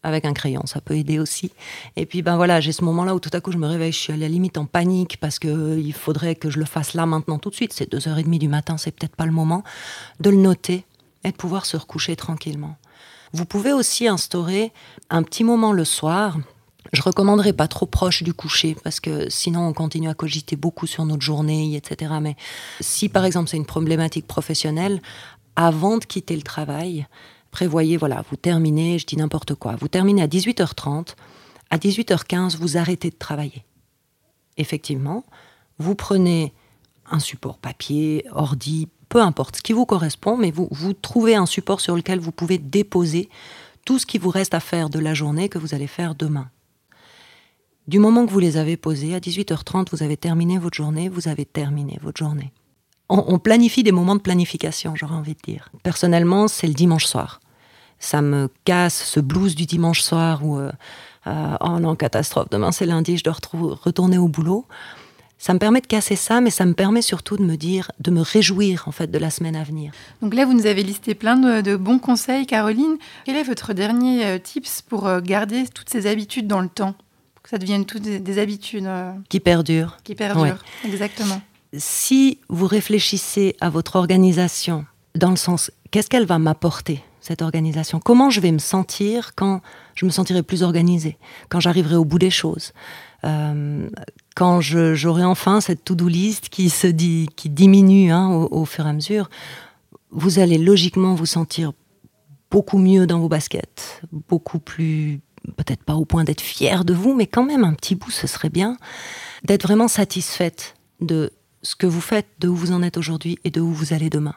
avec 0.03 0.25
un 0.25 0.33
crayon 0.33 0.65
ça 0.65 0.81
peut 0.81 0.95
aider 0.95 1.19
aussi 1.19 1.51
et 1.95 2.05
puis 2.05 2.21
ben 2.21 2.35
voilà 2.35 2.61
j'ai 2.61 2.71
ce 2.71 2.83
moment 2.83 3.03
là 3.03 3.15
où 3.15 3.19
tout 3.19 3.31
à 3.33 3.41
coup 3.41 3.51
je 3.51 3.57
me 3.57 3.67
réveille 3.67 3.91
je 3.91 3.97
suis 3.97 4.13
à 4.13 4.17
la 4.17 4.29
limite 4.29 4.57
en 4.57 4.65
panique 4.65 5.17
parce 5.19 5.39
que 5.39 5.47
euh, 5.47 5.79
il 5.79 5.93
faudrait 5.93 6.35
que 6.35 6.49
je 6.49 6.59
le 6.59 6.65
fasse 6.65 6.93
là 6.93 7.05
maintenant 7.05 7.37
tout 7.37 7.49
de 7.49 7.55
suite 7.55 7.73
c'est 7.73 7.91
deux 7.91 8.07
heures 8.07 8.17
et 8.17 8.23
demie 8.23 8.39
du 8.39 8.47
matin 8.47 8.77
c'est 8.77 8.91
peut-être 8.91 9.15
pas 9.15 9.25
le 9.25 9.31
moment 9.31 9.63
de 10.19 10.29
le 10.29 10.37
noter 10.37 10.85
et 11.23 11.31
de 11.31 11.35
pouvoir 11.35 11.65
se 11.65 11.75
recoucher 11.75 12.15
tranquillement 12.15 12.77
vous 13.31 13.45
pouvez 13.45 13.73
aussi 13.73 14.07
instaurer 14.07 14.71
un 15.09 15.23
petit 15.23 15.43
moment 15.43 15.71
le 15.71 15.85
soir. 15.85 16.37
Je 16.93 17.01
recommanderais 17.01 17.53
pas 17.53 17.67
trop 17.67 17.85
proche 17.85 18.23
du 18.23 18.33
coucher 18.33 18.75
parce 18.83 18.99
que 18.99 19.29
sinon 19.29 19.67
on 19.67 19.73
continue 19.73 20.09
à 20.09 20.15
cogiter 20.15 20.55
beaucoup 20.55 20.87
sur 20.87 21.05
notre 21.05 21.21
journée, 21.21 21.75
etc. 21.75 22.13
Mais 22.21 22.35
si 22.79 23.09
par 23.09 23.25
exemple 23.25 23.49
c'est 23.49 23.57
une 23.57 23.65
problématique 23.65 24.25
professionnelle, 24.25 25.01
avant 25.55 25.97
de 25.97 26.05
quitter 26.05 26.35
le 26.35 26.41
travail, 26.41 27.05
prévoyez, 27.51 27.97
voilà, 27.97 28.23
vous 28.29 28.35
terminez, 28.35 28.99
je 28.99 29.05
dis 29.05 29.17
n'importe 29.17 29.55
quoi, 29.55 29.75
vous 29.75 29.87
terminez 29.87 30.21
à 30.21 30.27
18h30, 30.27 31.15
à 31.69 31.77
18h15, 31.77 32.57
vous 32.57 32.77
arrêtez 32.77 33.09
de 33.09 33.15
travailler. 33.15 33.65
Effectivement, 34.57 35.25
vous 35.77 35.95
prenez 35.95 36.53
un 37.09 37.19
support 37.19 37.57
papier, 37.57 38.25
ordi, 38.31 38.87
peu 39.07 39.21
importe 39.21 39.57
ce 39.57 39.61
qui 39.61 39.73
vous 39.73 39.85
correspond, 39.85 40.37
mais 40.37 40.51
vous, 40.51 40.67
vous 40.71 40.93
trouvez 40.93 41.35
un 41.35 41.45
support 41.45 41.81
sur 41.81 41.95
lequel 41.95 42.19
vous 42.19 42.31
pouvez 42.31 42.57
déposer 42.57 43.29
tout 43.85 43.97
ce 43.97 44.05
qui 44.05 44.17
vous 44.17 44.29
reste 44.29 44.53
à 44.53 44.59
faire 44.59 44.89
de 44.89 44.99
la 44.99 45.13
journée 45.13 45.49
que 45.49 45.57
vous 45.57 45.73
allez 45.73 45.87
faire 45.87 46.13
demain. 46.15 46.49
Du 47.87 47.97
moment 47.97 48.25
que 48.25 48.31
vous 48.31 48.39
les 48.39 48.57
avez 48.57 48.77
posés, 48.77 49.15
à 49.15 49.19
18h30, 49.19 49.87
vous 49.91 50.03
avez 50.03 50.15
terminé 50.15 50.59
votre 50.59 50.77
journée, 50.77 51.09
vous 51.09 51.27
avez 51.27 51.45
terminé 51.45 51.97
votre 52.03 52.19
journée. 52.19 52.53
On, 53.09 53.23
on 53.27 53.39
planifie 53.39 53.83
des 53.83 53.91
moments 53.91 54.15
de 54.15 54.21
planification, 54.21 54.95
j'aurais 54.95 55.15
envie 55.15 55.33
de 55.33 55.41
dire. 55.51 55.69
Personnellement, 55.83 56.47
c'est 56.47 56.67
le 56.67 56.73
dimanche 56.73 57.05
soir. 57.05 57.39
Ça 57.99 58.21
me 58.21 58.49
casse 58.65 59.03
ce 59.03 59.19
blues 59.19 59.55
du 59.55 59.65
dimanche 59.65 60.01
soir 60.01 60.45
où, 60.45 60.57
euh, 60.57 60.71
euh, 61.27 61.57
oh 61.59 61.79
non, 61.79 61.95
catastrophe, 61.95 62.49
demain 62.49 62.71
c'est 62.71 62.85
lundi, 62.85 63.17
je 63.17 63.23
dois 63.23 63.35
retourner 63.53 64.17
au 64.17 64.27
boulot. 64.27 64.65
Ça 65.41 65.53
me 65.53 65.59
permet 65.59 65.79
de 65.81 65.87
casser 65.87 66.15
ça, 66.17 66.41
mais 66.41 66.49
ça 66.49 66.65
me 66.65 66.73
permet 66.73 67.01
surtout 67.01 67.37
de 67.37 67.43
me 67.43 67.55
dire, 67.55 67.91
de 67.99 68.11
me 68.11 68.21
réjouir 68.21 68.83
en 68.87 68.91
fait 68.91 69.09
de 69.09 69.17
la 69.17 69.29
semaine 69.29 69.55
à 69.55 69.63
venir. 69.63 69.91
Donc 70.21 70.33
là, 70.33 70.45
vous 70.45 70.53
nous 70.53 70.65
avez 70.65 70.83
listé 70.83 71.15
plein 71.15 71.37
de, 71.37 71.61
de 71.61 71.77
bons 71.77 71.97
conseils, 71.99 72.45
Caroline. 72.45 72.97
Quel 73.25 73.37
est 73.37 73.43
votre 73.43 73.73
dernier 73.73 74.25
euh, 74.25 74.37
tips 74.37 74.81
pour 74.81 75.09
garder 75.21 75.65
toutes 75.73 75.89
ces 75.89 76.07
habitudes 76.07 76.45
dans 76.47 76.59
le 76.61 76.67
temps? 76.67 76.93
Pour 77.35 77.43
que 77.43 77.49
ça 77.49 77.57
devienne 77.57 77.85
toutes 77.85 78.01
des, 78.01 78.19
des 78.19 78.37
habitudes 78.37 78.85
euh, 78.85 79.11
Qui 79.29 79.39
perdure. 79.39 79.97
qui 80.03 80.13
perdurent. 80.13 80.43
Ouais. 80.43 80.89
Exactement. 80.91 81.41
Si 81.73 82.39
vous 82.49 82.67
réfléchissez 82.67 83.55
à 83.61 83.69
votre 83.69 83.95
organisation 83.95 84.85
dans 85.15 85.29
le 85.31 85.35
sens 85.37 85.71
qu'est-ce 85.91 86.09
qu'elle 86.09 86.25
va 86.25 86.39
m'apporter 86.39 87.03
cette 87.21 87.41
organisation? 87.41 87.99
Comment 87.99 88.29
je 88.29 88.39
vais 88.39 88.51
me 88.51 88.59
sentir 88.59 89.35
quand 89.35 89.61
je 89.95 90.05
me 90.05 90.11
sentirai 90.11 90.41
plus 90.43 90.63
organisée, 90.63 91.17
quand 91.49 91.59
j'arriverai 91.59 91.95
au 91.95 92.05
bout 92.05 92.19
des 92.19 92.31
choses, 92.31 92.73
Euh, 93.25 93.89
quand 94.33 94.61
j'aurai 94.61 95.25
enfin 95.25 95.59
cette 95.59 95.83
to-do 95.83 96.07
list 96.07 96.47
qui 96.47 96.69
se 96.69 96.87
qui 96.87 97.49
diminue 97.49 98.13
hein, 98.13 98.29
au, 98.29 98.61
au 98.61 98.65
fur 98.65 98.85
et 98.85 98.89
à 98.89 98.93
mesure, 98.93 99.29
vous 100.11 100.39
allez 100.39 100.57
logiquement 100.57 101.15
vous 101.15 101.25
sentir 101.25 101.73
beaucoup 102.49 102.77
mieux 102.77 103.07
dans 103.07 103.19
vos 103.19 103.27
baskets, 103.27 104.01
beaucoup 104.29 104.59
plus, 104.59 105.19
peut-être 105.57 105.83
pas 105.83 105.95
au 105.95 106.05
point 106.05 106.23
d'être 106.23 106.39
fier 106.39 106.85
de 106.85 106.93
vous, 106.93 107.13
mais 107.13 107.27
quand 107.27 107.43
même 107.43 107.65
un 107.65 107.73
petit 107.73 107.95
bout, 107.95 108.09
ce 108.09 108.25
serait 108.25 108.49
bien, 108.49 108.77
d'être 109.43 109.63
vraiment 109.63 109.89
satisfaite 109.89 110.75
de 111.01 111.31
ce 111.61 111.75
que 111.75 111.87
vous 111.87 112.01
faites, 112.01 112.27
de 112.39 112.47
où 112.47 112.55
vous 112.55 112.71
en 112.71 112.81
êtes 112.83 112.97
aujourd'hui 112.97 113.37
et 113.43 113.49
de 113.51 113.61
où 113.61 113.71
vous 113.71 113.93
allez 113.93 114.09
demain. 114.09 114.35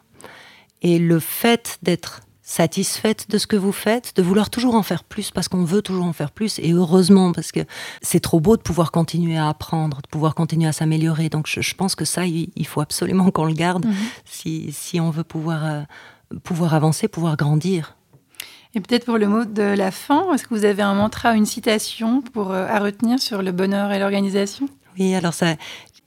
Et 0.83 0.99
le 0.99 1.21
fait 1.21 1.79
d'être 1.83 2.21
satisfaite 2.45 3.31
de 3.31 3.39
ce 3.39 3.47
que 3.47 3.57
vous 3.57 3.71
faites, 3.73 4.15
de 4.17 4.23
vouloir 4.23 4.51
toujours 4.51 4.75
en 4.75 4.83
faire 4.83 5.05
plus 5.05 5.31
parce 5.31 5.47
qu'on 5.49 5.65
veut 5.65 5.81
toujours 5.81 6.05
en 6.07 6.13
faire 6.13 6.33
plus 6.33 6.59
et 6.59 6.73
heureusement 6.73 7.33
parce 7.33 7.53
que 7.53 7.61
c'est 8.03 8.19
trop 8.21 8.41
beau 8.41 8.57
de 8.57 8.63
pouvoir 8.63 8.91
continuer 8.91 9.37
à 9.39 9.49
apprendre, 9.49 10.03
de 10.03 10.09
pouvoir 10.09 10.35
continuer 10.35 10.67
à 10.69 10.73
s'améliorer. 10.73 11.29
Donc 11.29 11.47
je, 11.47 11.61
je 11.61 11.75
pense 11.77 11.95
que 11.95 12.05
ça, 12.05 12.27
il, 12.27 12.51
il 12.57 12.67
faut 12.67 12.81
absolument 12.81 13.31
qu'on 13.31 13.45
le 13.45 13.55
garde 13.55 13.87
Mhm. 13.87 13.95
si, 14.25 14.73
si 14.73 15.01
on 15.01 15.11
veut 15.11 15.25
pouvoir, 15.25 15.65
euh, 15.65 15.83
pouvoir 16.43 16.75
avancer, 16.75 17.07
pouvoir 17.09 17.37
grandir. 17.37 17.97
Et 18.75 18.81
peut-être 18.81 19.05
pour 19.05 19.19
le 19.19 19.29
mot 19.29 19.45
de 19.45 19.63
la 19.63 19.91
fin, 19.91 20.33
est-ce 20.35 20.45
que 20.45 20.55
vous 20.55 20.65
avez 20.65 20.83
un 20.83 20.95
mantra, 20.95 21.35
une 21.37 21.47
citation 21.47 22.23
pour, 22.23 22.51
euh, 22.53 22.67
à 22.67 22.81
retenir 22.81 23.19
sur 23.21 23.43
le 23.43 23.53
bonheur 23.53 23.93
et 23.93 23.99
l'organisation? 23.99 24.69
Oui, 24.99 25.15
alors 25.15 25.33
ça, 25.33 25.57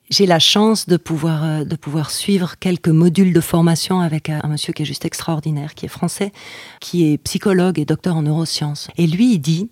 j'ai 0.09 0.25
la 0.25 0.39
chance 0.39 0.87
de 0.87 0.97
pouvoir, 0.97 1.43
euh, 1.43 1.63
de 1.63 1.75
pouvoir 1.75 2.11
suivre 2.11 2.57
quelques 2.59 2.89
modules 2.89 3.33
de 3.33 3.41
formation 3.41 4.01
avec 4.01 4.29
un, 4.29 4.39
un 4.43 4.47
monsieur 4.47 4.73
qui 4.73 4.83
est 4.83 4.85
juste 4.85 5.05
extraordinaire, 5.05 5.73
qui 5.73 5.85
est 5.85 5.89
français, 5.89 6.31
qui 6.79 7.11
est 7.11 7.17
psychologue 7.17 7.79
et 7.79 7.85
docteur 7.85 8.15
en 8.15 8.21
neurosciences. 8.21 8.89
Et 8.97 9.07
lui, 9.07 9.33
il 9.33 9.39
dit, 9.39 9.69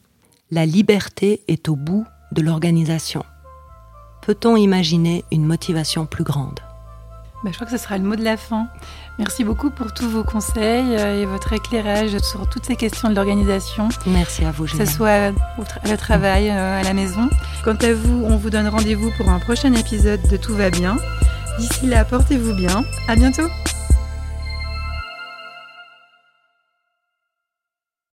la 0.52 0.66
liberté 0.66 1.42
est 1.48 1.70
au 1.70 1.76
bout 1.76 2.06
de 2.32 2.42
l'organisation. 2.42 3.24
Peut-on 4.22 4.56
imaginer 4.56 5.24
une 5.32 5.46
motivation 5.46 6.06
plus 6.06 6.24
grande? 6.24 6.60
Bah, 7.44 7.50
Je 7.52 7.56
crois 7.56 7.66
que 7.68 7.78
ce 7.78 7.84
sera 7.84 7.98
le 7.98 8.04
mot 8.06 8.16
de 8.16 8.24
la 8.24 8.38
fin. 8.38 8.68
Merci 9.20 9.44
beaucoup 9.44 9.70
pour 9.70 9.94
tous 9.94 10.10
vos 10.10 10.24
conseils 10.24 10.96
euh, 10.96 11.22
et 11.22 11.26
votre 11.26 11.52
éclairage 11.54 12.18
sur 12.20 12.50
toutes 12.50 12.66
ces 12.66 12.76
questions 12.76 13.10
de 13.10 13.16
l'organisation, 13.16 13.90
Merci 14.08 14.46
à 14.46 14.52
vous, 14.52 14.64
que 14.66 14.72
ce 14.72 14.86
soit 14.86 15.32
au 15.58 15.64
tra- 15.64 15.90
le 15.90 15.98
travail, 15.98 16.50
euh, 16.50 16.80
à 16.80 16.84
la 16.84 16.94
maison. 16.94 17.30
Quant 17.64 17.76
à 17.76 17.94
vous, 17.94 18.24
on 18.26 18.38
vous 18.38 18.50
donne 18.50 18.68
rendez-vous 18.68 19.12
pour 19.18 19.30
un 19.30 19.40
prochain 19.40 19.74
épisode 19.74 20.22
de 20.30 20.38
Tout 20.38 20.56
va 20.56 20.70
bien. 20.70 20.96
D'ici 21.60 21.86
là, 21.86 22.06
portez-vous 22.06 22.54
bien. 22.56 22.84
À 23.08 23.16
bientôt. 23.16 23.48